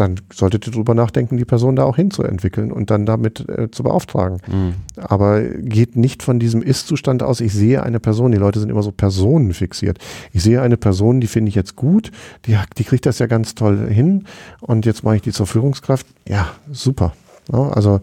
[0.00, 3.82] dann solltet ihr drüber nachdenken, die Person da auch hinzuentwickeln und dann damit äh, zu
[3.82, 4.40] beauftragen.
[4.46, 4.74] Mhm.
[4.96, 8.82] Aber geht nicht von diesem Ist-Zustand aus, ich sehe eine Person, die Leute sind immer
[8.82, 9.98] so personenfixiert.
[10.32, 12.10] Ich sehe eine Person, die finde ich jetzt gut,
[12.46, 14.24] die, die kriegt das ja ganz toll hin
[14.60, 16.06] und jetzt mache ich die zur Führungskraft.
[16.28, 17.12] Ja, super.
[17.52, 18.00] Ja, also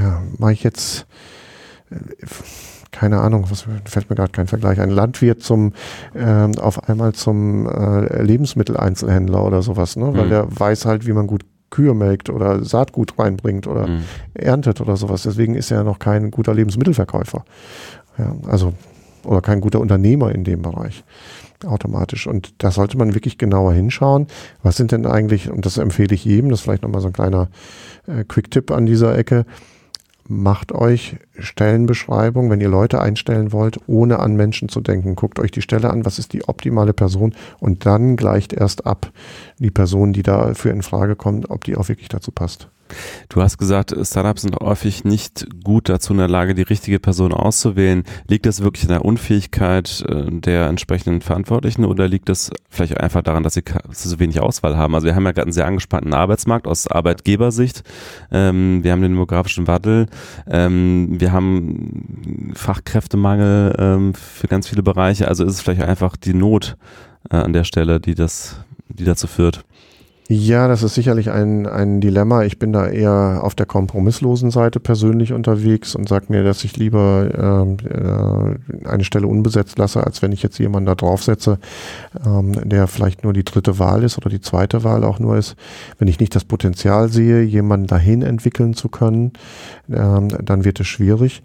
[0.00, 1.06] ja, mache ich jetzt
[2.92, 5.72] keine Ahnung, was fällt mir gerade kein Vergleich, ein Landwirt zum
[6.14, 10.12] ähm, auf einmal zum äh, Lebensmitteleinzelhändler oder sowas, ne?
[10.14, 10.30] weil mhm.
[10.30, 14.04] der weiß halt, wie man gut Kühe melkt oder Saatgut reinbringt oder mhm.
[14.34, 15.24] erntet oder sowas.
[15.24, 17.44] Deswegen ist er noch kein guter Lebensmittelverkäufer.
[18.18, 18.72] Ja, also,
[19.24, 21.04] oder kein guter Unternehmer in dem Bereich
[21.64, 22.26] automatisch.
[22.26, 24.26] Und da sollte man wirklich genauer hinschauen.
[24.62, 27.12] Was sind denn eigentlich, und das empfehle ich jedem, das ist vielleicht nochmal so ein
[27.12, 27.48] kleiner
[28.06, 29.46] äh, Quick-Tipp an dieser Ecke,
[30.28, 35.14] macht euch Stellenbeschreibung, wenn ihr Leute einstellen wollt, ohne an Menschen zu denken.
[35.14, 39.10] Guckt euch die Stelle an, was ist die optimale Person und dann gleicht erst ab
[39.58, 42.68] die Person, die dafür in Frage kommt, ob die auch wirklich dazu passt.
[43.28, 47.32] Du hast gesagt, Startups sind häufig nicht gut dazu in der Lage, die richtige Person
[47.32, 48.04] auszuwählen.
[48.28, 53.22] Liegt das wirklich in der Unfähigkeit äh, der entsprechenden Verantwortlichen oder liegt das vielleicht einfach
[53.22, 54.94] daran, dass sie, so wenig Auswahl haben?
[54.94, 57.82] Also wir haben ja gerade einen sehr angespannten Arbeitsmarkt aus Arbeitgebersicht.
[58.30, 60.06] Ähm, wir haben den demografischen Wandel.
[60.48, 65.28] Ähm, wir haben Fachkräftemangel ähm, für ganz viele Bereiche.
[65.28, 66.76] Also ist es vielleicht einfach die Not
[67.30, 68.56] äh, an der Stelle, die das,
[68.88, 69.64] die dazu führt.
[70.28, 72.42] Ja, das ist sicherlich ein, ein Dilemma.
[72.42, 76.76] Ich bin da eher auf der kompromisslosen Seite persönlich unterwegs und sage mir, dass ich
[76.76, 81.60] lieber ähm, äh, eine Stelle unbesetzt lasse, als wenn ich jetzt jemanden da draufsetze,
[82.26, 85.54] ähm, der vielleicht nur die dritte Wahl ist oder die zweite Wahl auch nur ist.
[85.98, 89.32] Wenn ich nicht das Potenzial sehe, jemanden dahin entwickeln zu können,
[89.88, 91.44] ähm, dann wird es schwierig.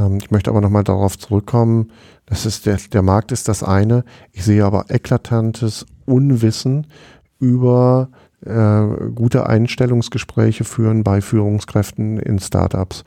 [0.00, 1.90] Ähm, ich möchte aber nochmal darauf zurückkommen,
[2.24, 4.04] das ist der, der Markt ist das eine.
[4.32, 6.86] Ich sehe aber eklatantes Unwissen
[7.40, 8.08] über
[8.44, 13.04] äh, gute Einstellungsgespräche führen bei Führungskräften in Startups.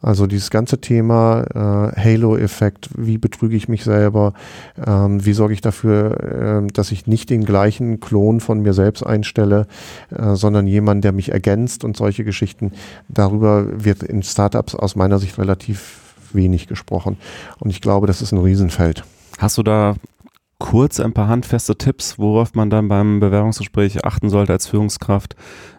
[0.00, 4.34] Also dieses ganze Thema äh, Halo-Effekt, wie betrüge ich mich selber,
[4.84, 9.06] ähm, wie sorge ich dafür, äh, dass ich nicht den gleichen Klon von mir selbst
[9.06, 9.66] einstelle,
[10.10, 12.72] äh, sondern jemanden, der mich ergänzt und solche Geschichten.
[13.08, 16.00] Darüber wird in Startups aus meiner Sicht relativ
[16.32, 17.16] wenig gesprochen.
[17.58, 19.04] Und ich glaube, das ist ein Riesenfeld.
[19.38, 19.94] Hast du da
[20.62, 25.34] kurz ein paar handfeste Tipps, worauf man dann beim Bewerbungsgespräch achten sollte als Führungskraft,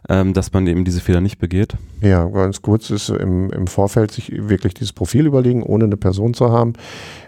[0.09, 1.75] ähm, dass man eben diese Fehler nicht begeht?
[2.01, 6.33] Ja, ganz kurz ist im, im Vorfeld sich wirklich dieses Profil überlegen, ohne eine Person
[6.33, 6.73] zu haben,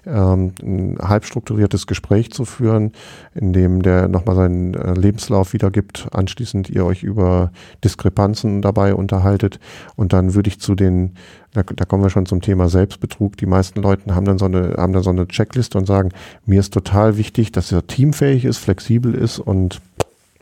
[0.05, 2.91] ähm, ein halb strukturiertes Gespräch zu führen,
[3.33, 7.51] in dem der nochmal seinen äh, Lebenslauf wiedergibt, anschließend ihr euch über
[7.83, 9.59] Diskrepanzen dabei unterhaltet
[9.95, 11.13] und dann würde ich zu den
[11.55, 13.37] da, da kommen wir schon zum Thema Selbstbetrug.
[13.37, 16.09] Die meisten Leute haben dann so eine, haben dann so eine Checkliste und sagen,
[16.45, 19.79] mir ist total wichtig, dass er teamfähig ist, flexibel ist und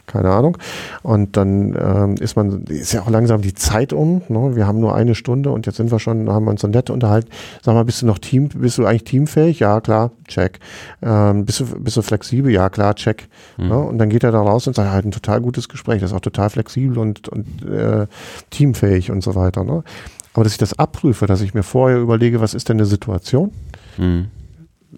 [0.05, 0.57] keine Ahnung.
[1.01, 4.21] Und dann ähm, ist man, ist ja auch langsam die Zeit um.
[4.27, 4.55] Ne?
[4.55, 6.89] Wir haben nur eine Stunde und jetzt sind wir schon, haben wir uns so nett
[6.89, 7.29] unterhalten.
[7.61, 9.59] Sag mal, bist du noch Team, bist du eigentlich teamfähig?
[9.59, 10.59] Ja, klar, check.
[11.01, 12.51] Ähm, bist du, bist du flexibel?
[12.51, 13.27] Ja, klar, check.
[13.57, 13.67] Mhm.
[13.67, 13.79] Ne?
[13.79, 16.15] Und dann geht er da raus und sagt, halt ein total gutes Gespräch, das ist
[16.15, 18.07] auch total flexibel und, und äh,
[18.49, 19.63] teamfähig und so weiter.
[19.63, 19.83] Ne?
[20.33, 23.51] Aber dass ich das abprüfe, dass ich mir vorher überlege, was ist denn eine Situation?
[23.97, 24.27] Mhm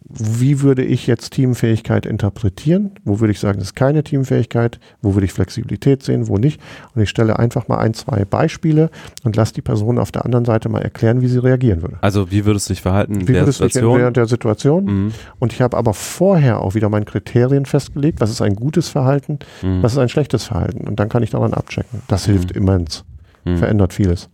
[0.08, 2.92] wie würde ich jetzt Teamfähigkeit interpretieren?
[3.04, 4.80] Wo würde ich sagen, das ist keine Teamfähigkeit?
[5.02, 6.28] Wo würde ich Flexibilität sehen?
[6.28, 6.60] Wo nicht?
[6.94, 8.90] Und ich stelle einfach mal ein, zwei Beispiele
[9.24, 11.98] und lasse die Person auf der anderen Seite mal erklären, wie sie reagieren würde.
[12.02, 14.00] Also wie würdest du dich verhalten in wie der Situation?
[14.00, 14.86] während der Situation?
[14.86, 15.12] Mhm.
[15.40, 18.22] Und ich habe aber vorher auch wieder meine Kriterien festgelegt.
[18.22, 19.40] Was ist ein gutes Verhalten?
[19.62, 19.84] Mhm.
[19.84, 20.88] Was ist ein schlechtes Verhalten?
[20.88, 22.02] Und dann kann ich daran abchecken.
[22.08, 22.62] Das hilft mhm.
[22.62, 23.06] immens.
[23.46, 23.58] Mhm.
[23.58, 24.30] Verändert vieles.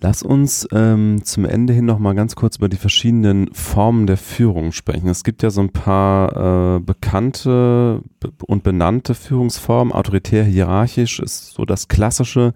[0.00, 4.16] Lass uns ähm, zum Ende hin noch mal ganz kurz über die verschiedenen Formen der
[4.16, 5.08] Führung sprechen.
[5.08, 8.02] Es gibt ja so ein paar äh, bekannte
[8.46, 9.92] und benannte Führungsformen.
[9.92, 12.54] Autoritär, hierarchisch ist so das Klassische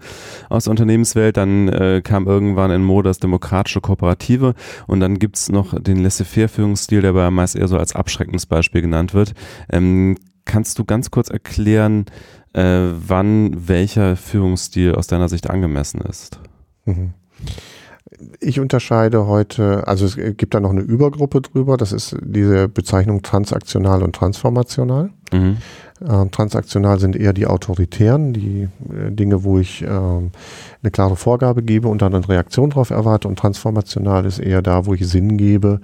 [0.51, 1.36] aus der Unternehmenswelt.
[1.36, 4.55] Dann äh, kam irgendwann in Mode das demokratische, kooperative.
[4.86, 9.14] Und dann gibt's noch den Laissez-faire-Führungsstil, der aber meist eher so als abschreckendes Beispiel genannt
[9.14, 9.34] wird.
[9.68, 12.07] Ähm, kannst du ganz kurz erklären,
[12.53, 16.38] äh, wann welcher Führungsstil aus deiner Sicht angemessen ist?
[16.84, 17.14] Mhm.
[18.40, 23.22] Ich unterscheide heute, also es gibt da noch eine Übergruppe drüber, das ist diese Bezeichnung
[23.22, 25.11] transaktional und transformational.
[25.33, 25.57] Mhm.
[26.09, 30.30] Ähm, transaktional sind eher die autoritären, die äh, Dinge, wo ich ähm,
[30.83, 33.28] eine klare Vorgabe gebe und dann eine Reaktion darauf erwarte.
[33.28, 35.80] Und transformational ist eher da, wo ich Sinn gebe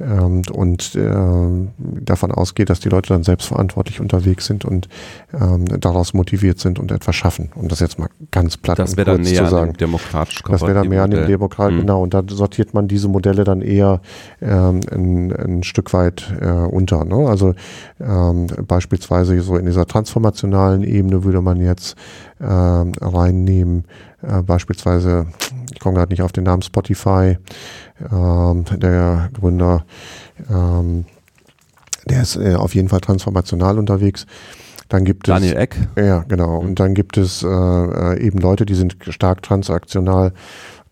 [0.00, 4.88] ähm, und davon ausgehe, dass die Leute dann selbstverantwortlich unterwegs sind und
[5.32, 7.50] daraus motiviert sind und etwas schaffen.
[7.54, 9.72] Um das jetzt mal ganz platt das und kurz zu sagen.
[9.74, 11.80] demokratisch das wäre dann mehr an dem Demokrat, mhm.
[11.80, 12.02] genau.
[12.02, 14.00] Und da sortiert man diese Modelle dann eher
[14.40, 17.04] ein, ein Stück weit äh, unter.
[17.04, 17.28] Ne?
[17.28, 17.54] Also
[18.00, 18.46] ähm,
[18.92, 21.96] beispielsweise so in dieser transformationalen Ebene würde man jetzt
[22.40, 23.84] äh, reinnehmen,
[24.20, 25.26] äh, beispielsweise,
[25.72, 27.38] ich komme gerade nicht auf den Namen Spotify,
[28.12, 29.84] ähm, der Gründer,
[30.50, 31.06] ähm,
[32.06, 34.26] der ist äh, auf jeden Fall transformational unterwegs.
[34.90, 35.76] Dann gibt Daniel es, Eck.
[35.96, 36.58] Ja, genau.
[36.58, 40.34] Und dann gibt es äh, äh, eben Leute, die sind stark transaktional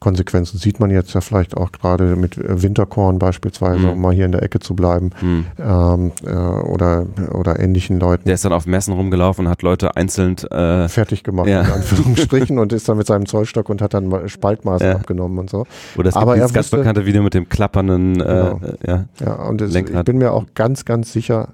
[0.01, 3.91] Konsequenzen sieht man jetzt ja vielleicht auch gerade mit Winterkorn beispielsweise, mhm.
[3.91, 5.45] um mal hier in der Ecke zu bleiben, mhm.
[5.59, 8.25] ähm, äh, oder, oder ähnlichen Leuten.
[8.25, 11.61] Der ist dann auf Messen rumgelaufen und hat Leute einzeln äh, fertig gemacht, ja.
[11.61, 14.95] in Anführungsstrichen, und ist dann mit seinem Zollstock und hat dann Spaltmaße ja.
[14.95, 15.67] abgenommen und so.
[15.99, 18.61] Oder es Aber gibt dieses ganz bekannte Video mit dem klappernden äh, genau.
[18.87, 21.49] ja, ja, und es, ich bin mir auch ganz, ganz sicher,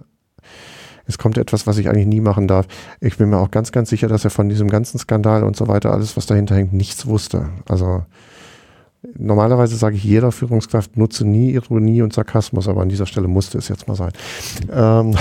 [1.08, 2.66] es kommt etwas, was ich eigentlich nie machen darf.
[3.00, 5.66] Ich bin mir auch ganz, ganz sicher, dass er von diesem ganzen Skandal und so
[5.66, 7.48] weiter, alles, was dahinter hängt, nichts wusste.
[7.68, 8.04] Also
[9.16, 13.58] normalerweise sage ich jeder Führungskraft, nutze nie Ironie und Sarkasmus, aber an dieser Stelle musste
[13.58, 14.12] es jetzt mal sein.
[14.72, 15.14] Ähm,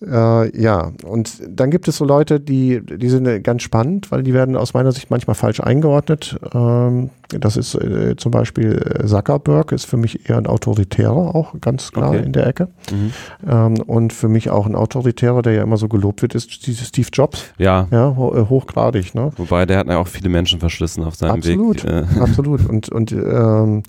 [0.00, 4.32] äh, ja, und dann gibt es so Leute, die, die sind ganz spannend, weil die
[4.32, 6.38] werden aus meiner Sicht manchmal falsch eingeordnet.
[6.54, 11.90] Ähm, das ist äh, zum Beispiel Zuckerberg, ist für mich eher ein Autoritärer, auch ganz
[11.92, 12.22] klar okay.
[12.22, 12.68] in der Ecke.
[12.90, 13.12] Mhm.
[13.46, 17.08] Ähm, und für mich auch ein Autoritärer, der ja immer so gelobt wird, ist Steve
[17.12, 17.44] Jobs.
[17.58, 17.88] Ja.
[17.90, 19.14] Ja, äh, hochgradig.
[19.14, 19.32] Ne?
[19.36, 21.92] Wobei, der hat ja auch viele Menschen verschlissen auf seinem absolut, Weg.
[21.92, 22.68] Absolut, absolut.
[22.68, 23.82] Und, und ähm,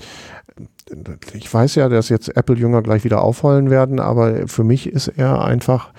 [1.33, 5.43] ich weiß ja, dass jetzt Apple-Jünger gleich wieder aufheulen werden, aber für mich ist er
[5.43, 5.91] einfach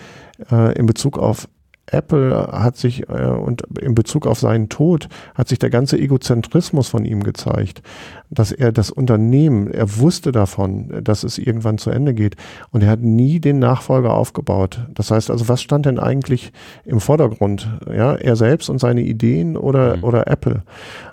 [0.51, 1.49] äh, in Bezug auf
[1.93, 6.89] Apple hat sich äh, und in Bezug auf seinen Tod hat sich der ganze Egozentrismus
[6.89, 7.83] von ihm gezeigt,
[8.31, 12.37] dass er das Unternehmen, er wusste davon, dass es irgendwann zu Ende geht
[12.71, 14.87] und er hat nie den Nachfolger aufgebaut.
[14.95, 16.53] Das heißt also, was stand denn eigentlich
[16.85, 17.69] im Vordergrund?
[17.89, 20.05] Ja, er selbst und seine Ideen oder mhm.
[20.05, 20.63] oder Apple?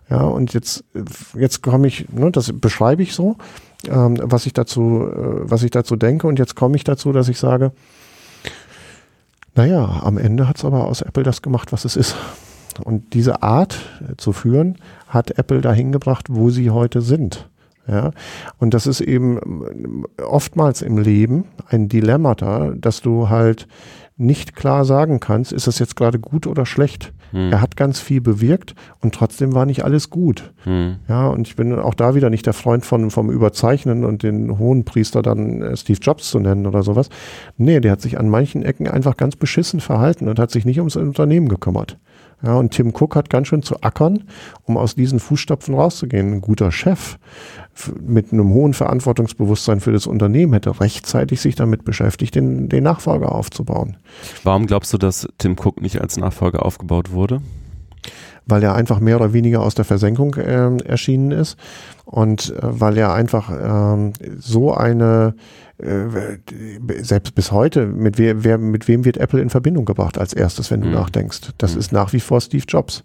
[0.10, 0.86] Ja, und jetzt
[1.36, 3.36] jetzt komme ich, ne, das beschreibe ich so
[3.88, 6.28] ähm, was ich dazu, äh, was ich dazu denke.
[6.28, 7.72] Und jetzt komme ich dazu, dass ich sage,
[9.56, 12.16] naja, am Ende hat es aber aus Apple das gemacht, was es ist.
[12.84, 17.50] Und diese Art äh, zu führen hat Apple dahin gebracht, wo sie heute sind.
[17.88, 18.12] Ja,
[18.58, 23.68] und das ist eben äh, oftmals im Leben ein Dilemma da, dass du halt
[24.18, 27.14] nicht klar sagen kannst, ist das jetzt gerade gut oder schlecht.
[27.32, 27.52] Hm.
[27.52, 30.54] Er hat ganz viel bewirkt und trotzdem war nicht alles gut.
[30.64, 30.98] Hm.
[31.08, 34.58] Ja, und ich bin auch da wieder nicht der Freund von, vom Überzeichnen und den
[34.58, 37.10] hohen Priester dann äh, Steve Jobs zu nennen oder sowas.
[37.58, 40.80] Nee, der hat sich an manchen Ecken einfach ganz beschissen verhalten und hat sich nicht
[40.80, 41.98] ums Unternehmen gekümmert.
[42.44, 44.26] Ja, und Tim Cook hat ganz schön zu ackern,
[44.64, 46.34] um aus diesen Fußstapfen rauszugehen.
[46.34, 47.18] Ein guter Chef
[48.00, 53.34] mit einem hohen Verantwortungsbewusstsein für das Unternehmen hätte rechtzeitig sich damit beschäftigt, den, den Nachfolger
[53.34, 53.98] aufzubauen.
[54.44, 57.42] Warum glaubst du, dass Tim Cook nicht als Nachfolger aufgebaut wurde?
[58.48, 61.58] Weil er einfach mehr oder weniger aus der Versenkung äh, erschienen ist
[62.06, 65.36] und äh, weil er einfach äh, so eine
[65.80, 66.40] äh,
[67.04, 70.72] selbst bis heute, mit, wer, wer, mit wem wird Apple in Verbindung gebracht als erstes,
[70.72, 70.94] wenn du mhm.
[70.94, 71.54] nachdenkst?
[71.60, 71.80] Das mhm.
[71.80, 73.04] ist nach wie vor Steve Jobs.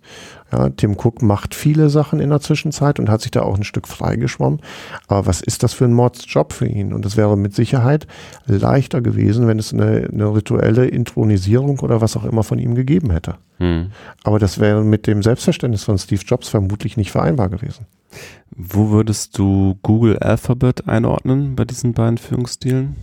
[0.51, 3.65] Ja, Tim Cook macht viele Sachen in der Zwischenzeit und hat sich da auch ein
[3.65, 4.61] Stück freigeschwommen.
[5.07, 6.95] Aber was ist das für ein Mordsjob für ihn?
[6.95, 8.07] Und es wäre mit Sicherheit
[8.47, 13.11] leichter gewesen, wenn es eine, eine rituelle Intronisierung oder was auch immer von ihm gegeben
[13.11, 13.35] hätte.
[13.59, 13.91] Mhm.
[14.25, 17.87] Aber das wäre mit dem Selbstverständnis von Steve Jobs vermutlich nicht vereinbar gewesen.
[18.51, 22.97] Wo würdest du Google Alphabet einordnen bei diesen beiden Führungsstilen?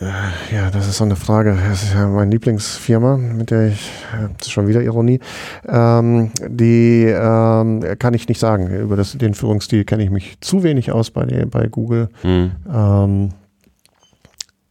[0.00, 1.56] Äh, ja, das ist so eine Frage.
[1.68, 5.20] Das ist ja meine Lieblingsfirma, mit der ich, äh, das ist schon wieder Ironie,
[5.66, 8.68] ähm, die ähm, kann ich nicht sagen.
[8.68, 12.08] Über das, den Führungsstil kenne ich mich zu wenig aus bei, bei Google.
[12.22, 12.52] Hm.
[12.70, 13.32] Ähm,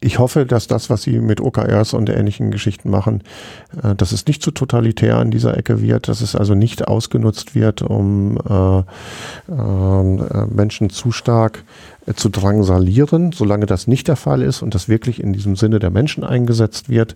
[0.06, 3.24] ich hoffe, dass das, was sie mit OKRs und ähnlichen Geschichten machen,
[3.82, 7.56] äh, dass es nicht zu totalitär an dieser Ecke wird, dass es also nicht ausgenutzt
[7.56, 8.84] wird, um äh,
[9.52, 11.64] ähm, äh, Menschen zu stark
[12.06, 15.80] äh, zu drangsalieren, solange das nicht der Fall ist und das wirklich in diesem Sinne
[15.80, 17.16] der Menschen eingesetzt wird,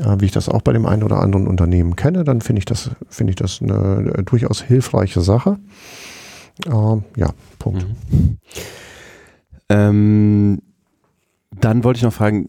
[0.00, 2.66] äh, wie ich das auch bei dem einen oder anderen Unternehmen kenne, dann finde ich
[2.66, 5.58] das, finde ich das eine äh, durchaus hilfreiche Sache.
[6.66, 7.86] ja, Punkt.
[8.10, 8.38] Mhm.
[9.68, 10.62] Ähm,
[11.50, 12.46] dann wollte ich noch fragen,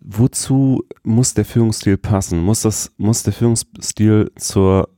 [0.00, 2.42] wozu muss der Führungsstil passen?
[2.42, 4.88] Muss, das, muss der Führungsstil zur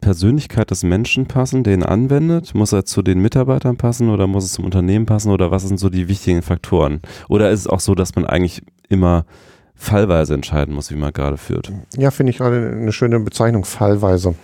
[0.00, 2.54] Persönlichkeit des Menschen passen, den anwendet?
[2.54, 5.78] Muss er zu den Mitarbeitern passen oder muss es zum Unternehmen passen oder was sind
[5.78, 7.00] so die wichtigen Faktoren?
[7.28, 9.26] Oder ist es auch so, dass man eigentlich immer
[9.74, 11.72] fallweise entscheiden muss, wie man gerade führt?
[11.96, 14.36] Ja, finde ich gerade eine schöne Bezeichnung, fallweise.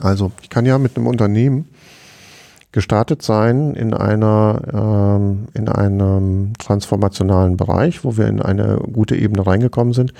[0.00, 1.68] Also ich kann ja mit einem Unternehmen
[2.72, 9.46] gestartet sein in einer ähm, in einem transformationalen Bereich, wo wir in eine gute Ebene
[9.46, 10.12] reingekommen sind.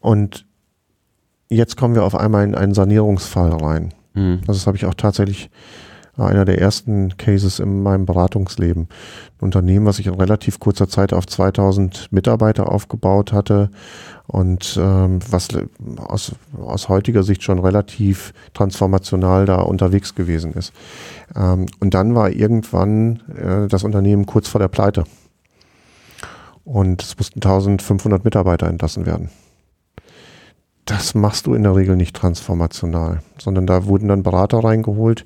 [0.00, 0.46] Und
[1.48, 3.94] jetzt kommen wir auf einmal in einen Sanierungsfall rein.
[4.14, 4.40] Mhm.
[4.46, 5.50] Das habe ich auch tatsächlich
[6.16, 8.88] einer der ersten Cases in meinem Beratungsleben.
[9.38, 13.70] Ein Unternehmen, was ich in relativ kurzer Zeit auf 2000 Mitarbeiter aufgebaut hatte
[14.26, 15.48] und ähm, was
[15.96, 16.32] aus,
[16.62, 20.72] aus heutiger Sicht schon relativ transformational da unterwegs gewesen ist.
[21.34, 25.04] Ähm, und dann war irgendwann äh, das Unternehmen kurz vor der Pleite.
[26.64, 29.30] Und es mussten 1500 Mitarbeiter entlassen werden.
[30.84, 35.24] Das machst du in der Regel nicht transformational, sondern da wurden dann Berater reingeholt,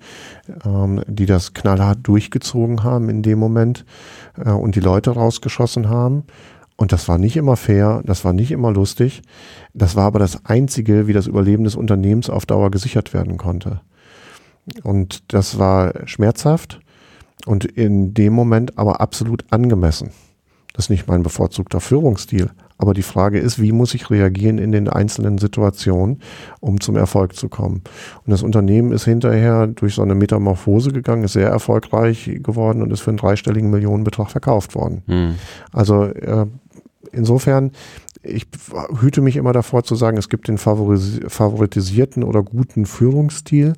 [0.65, 3.87] ähm, die das knallhart durchgezogen haben in dem Moment
[4.37, 6.25] äh, und die Leute rausgeschossen haben.
[6.77, 9.23] Und das war nicht immer fair, das war nicht immer lustig.
[9.73, 13.81] Das war aber das Einzige, wie das Überleben des Unternehmens auf Dauer gesichert werden konnte.
[14.83, 16.81] Und das war schmerzhaft
[17.47, 20.11] und in dem Moment aber absolut angemessen.
[20.75, 22.51] Das ist nicht mein bevorzugter Führungsstil.
[22.79, 26.21] Aber die Frage ist, wie muss ich reagieren in den einzelnen Situationen,
[26.61, 27.83] um zum Erfolg zu kommen?
[28.25, 32.93] Und das Unternehmen ist hinterher durch so eine Metamorphose gegangen, ist sehr erfolgreich geworden und
[32.93, 35.03] ist für einen dreistelligen Millionenbetrag verkauft worden.
[35.07, 35.35] Hm.
[35.73, 36.47] Also äh,
[37.13, 37.73] insofern,
[38.23, 38.47] ich
[39.01, 43.75] hüte mich immer davor zu sagen, es gibt den favoritisierten oder guten Führungsstil.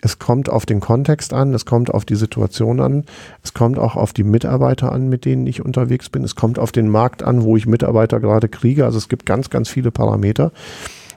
[0.00, 3.04] Es kommt auf den Kontext an, es kommt auf die Situation an,
[3.42, 6.72] es kommt auch auf die Mitarbeiter an, mit denen ich unterwegs bin, es kommt auf
[6.72, 8.84] den Markt an, wo ich Mitarbeiter gerade kriege.
[8.84, 10.52] Also es gibt ganz, ganz viele Parameter.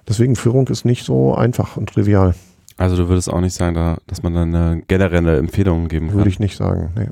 [0.08, 2.34] Deswegen Führung ist nicht so einfach und trivial.
[2.78, 6.18] Also du würdest auch nicht sagen, dass man dann eine generelle Empfehlung geben kann?
[6.18, 7.08] Würde ich nicht sagen, nee.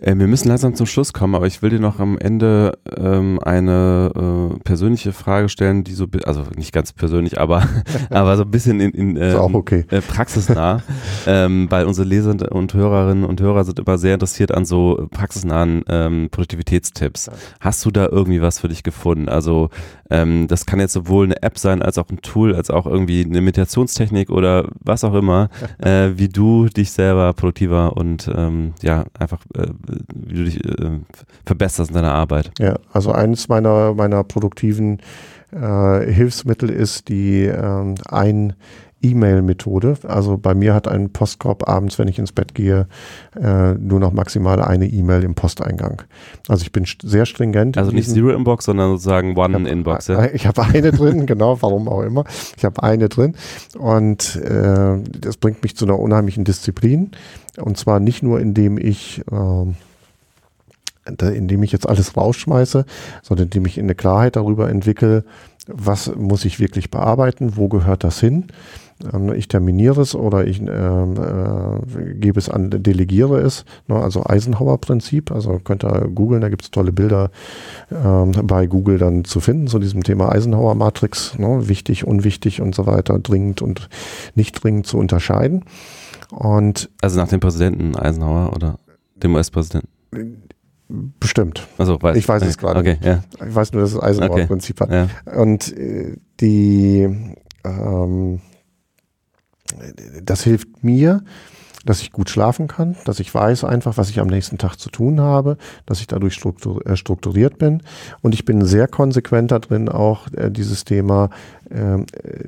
[0.00, 3.38] Äh, wir müssen langsam zum Schluss kommen, aber ich will dir noch am Ende ähm,
[3.42, 7.62] eine äh, persönliche Frage stellen, die so, also nicht ganz persönlich, aber,
[8.10, 9.84] aber so ein bisschen in, in ähm, auch okay.
[9.90, 10.82] äh, praxisnah,
[11.26, 15.82] ähm, weil unsere Leser und Hörerinnen und Hörer sind immer sehr interessiert an so praxisnahen
[15.88, 17.30] ähm, Produktivitätstipps.
[17.60, 19.28] Hast du da irgendwie was für dich gefunden?
[19.28, 19.70] Also
[20.10, 23.24] ähm, das kann jetzt sowohl eine App sein, als auch ein Tool, als auch irgendwie
[23.24, 29.04] eine Meditationstechnik oder was auch immer, äh, wie du dich selber produktiver und ähm, ja,
[29.18, 29.66] einfach äh,
[30.14, 31.00] wie du dich äh,
[31.44, 32.50] verbesserst in deiner Arbeit.
[32.58, 35.00] Ja, also eines meiner, meiner produktiven
[35.52, 38.54] äh, Hilfsmittel ist die ähm, ein
[39.02, 39.98] E-Mail-Methode.
[40.04, 42.86] Also bei mir hat ein Postkorb abends, wenn ich ins Bett gehe,
[43.40, 46.02] äh, nur noch maximal eine E-Mail im Posteingang.
[46.48, 47.76] Also ich bin sehr stringent.
[47.76, 50.08] Also nicht Zero Inbox, sondern sozusagen One hab, Inbox.
[50.08, 50.26] Ja?
[50.32, 52.24] Ich habe eine drin, genau, warum auch immer.
[52.56, 53.34] Ich habe eine drin
[53.78, 57.10] und äh, das bringt mich zu einer unheimlichen Disziplin.
[57.58, 59.72] Und zwar nicht nur, indem ich äh,
[61.06, 62.84] indem ich jetzt alles rausschmeiße,
[63.22, 65.24] sondern indem ich eine Klarheit darüber entwickle,
[65.68, 68.46] was muss ich wirklich bearbeiten, wo gehört das hin
[69.34, 73.66] ich terminiere es oder ich äh, äh, gebe es an, delegiere es.
[73.88, 73.96] Ne?
[73.96, 75.30] Also Eisenhower-Prinzip.
[75.30, 77.30] Also könnt ihr googeln, da gibt es tolle Bilder
[77.90, 81.38] äh, bei Google dann zu finden zu diesem Thema Eisenhower-Matrix.
[81.38, 81.68] Ne?
[81.68, 83.88] Wichtig, unwichtig und so weiter, dringend und
[84.34, 85.64] nicht dringend zu unterscheiden.
[86.30, 88.78] Und also nach dem Präsidenten Eisenhower oder
[89.16, 89.88] dem US-Präsidenten?
[91.20, 91.66] Bestimmt.
[91.78, 92.80] Also, weiß, ich weiß es gerade.
[92.80, 93.24] Okay, ja.
[93.46, 95.10] Ich weiß nur, dass es Eisenhower-Prinzip okay, hat.
[95.26, 95.40] Ja.
[95.40, 97.08] Und äh, die
[97.64, 98.40] ähm,
[100.22, 101.22] das hilft mir,
[101.86, 104.90] dass ich gut schlafen kann, dass ich weiß einfach, was ich am nächsten Tag zu
[104.90, 105.56] tun habe,
[105.86, 106.38] dass ich dadurch
[106.84, 107.82] äh, strukturiert bin.
[108.22, 111.30] Und ich bin sehr konsequent darin, auch äh, dieses Thema
[111.70, 111.98] äh,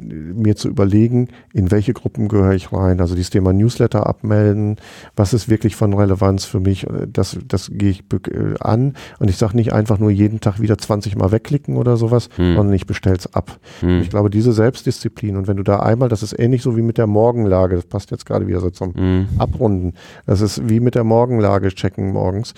[0.01, 3.01] mir zu überlegen, in welche Gruppen gehöre ich rein.
[3.01, 4.77] Also dieses Thema Newsletter abmelden,
[5.16, 8.95] was ist wirklich von Relevanz für mich, äh, das, das gehe ich äh, an.
[9.19, 12.57] Und ich sage nicht einfach nur jeden Tag wieder 20 Mal wegklicken oder sowas, hm.
[12.57, 13.59] sondern ich bestelle es ab.
[13.81, 14.01] Hm.
[14.01, 16.99] Ich glaube, diese Selbstdisziplin und wenn du da einmal, das ist ähnlich so wie mit
[16.99, 19.95] der Morgenlage, das passt jetzt gerade wieder so zum hm abrunden.
[20.27, 22.55] Das ist wie mit der Morgenlage checken morgens.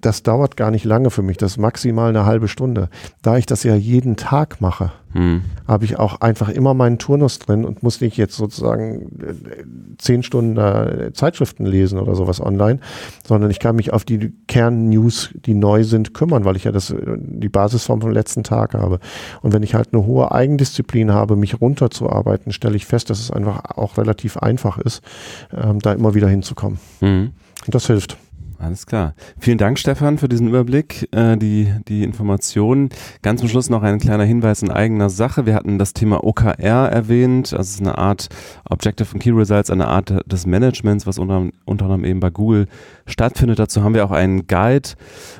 [0.00, 2.88] Das dauert gar nicht lange für mich, das ist maximal eine halbe Stunde.
[3.22, 5.42] Da ich das ja jeden Tag mache, hm.
[5.66, 9.64] habe ich auch einfach immer meinen Turnus drin und muss nicht jetzt sozusagen äh,
[9.98, 12.80] zehn Stunden äh, Zeitschriften lesen oder sowas online,
[13.26, 16.90] sondern ich kann mich auf die Kernnews, die neu sind, kümmern, weil ich ja das,
[16.90, 18.98] äh, die Basisform vom letzten Tag habe.
[19.40, 23.30] Und wenn ich halt eine hohe Eigendisziplin habe, mich runterzuarbeiten, stelle ich fest, dass es
[23.30, 25.02] einfach auch relativ einfach ist,
[25.56, 26.78] ähm, da immer wieder hinzukommen.
[27.00, 27.30] Hm.
[27.64, 28.18] Und das hilft.
[28.64, 29.14] Alles klar.
[29.38, 32.88] Vielen Dank, Stefan, für diesen Überblick, äh, die, die Informationen.
[33.20, 35.44] Ganz zum Schluss noch ein kleiner Hinweis in eigener Sache.
[35.44, 37.52] Wir hatten das Thema OKR erwähnt.
[37.52, 38.28] Das ist eine Art
[38.70, 42.66] Objective and Key Results, eine Art des Managements, was unter, unter anderem eben bei Google
[43.04, 43.58] stattfindet.
[43.58, 44.88] Dazu haben wir auch einen Guide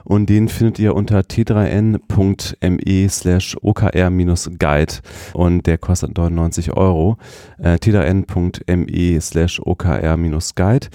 [0.04, 4.94] und den findet ihr unter t3n.me slash okr-guide
[5.32, 7.16] und der kostet 99 Euro.
[7.56, 10.88] Äh, t3n.me slash okr-guide.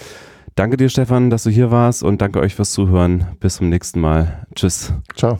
[0.55, 3.27] Danke dir, Stefan, dass du hier warst und danke euch fürs Zuhören.
[3.39, 4.45] Bis zum nächsten Mal.
[4.55, 4.93] Tschüss.
[5.15, 5.39] Ciao.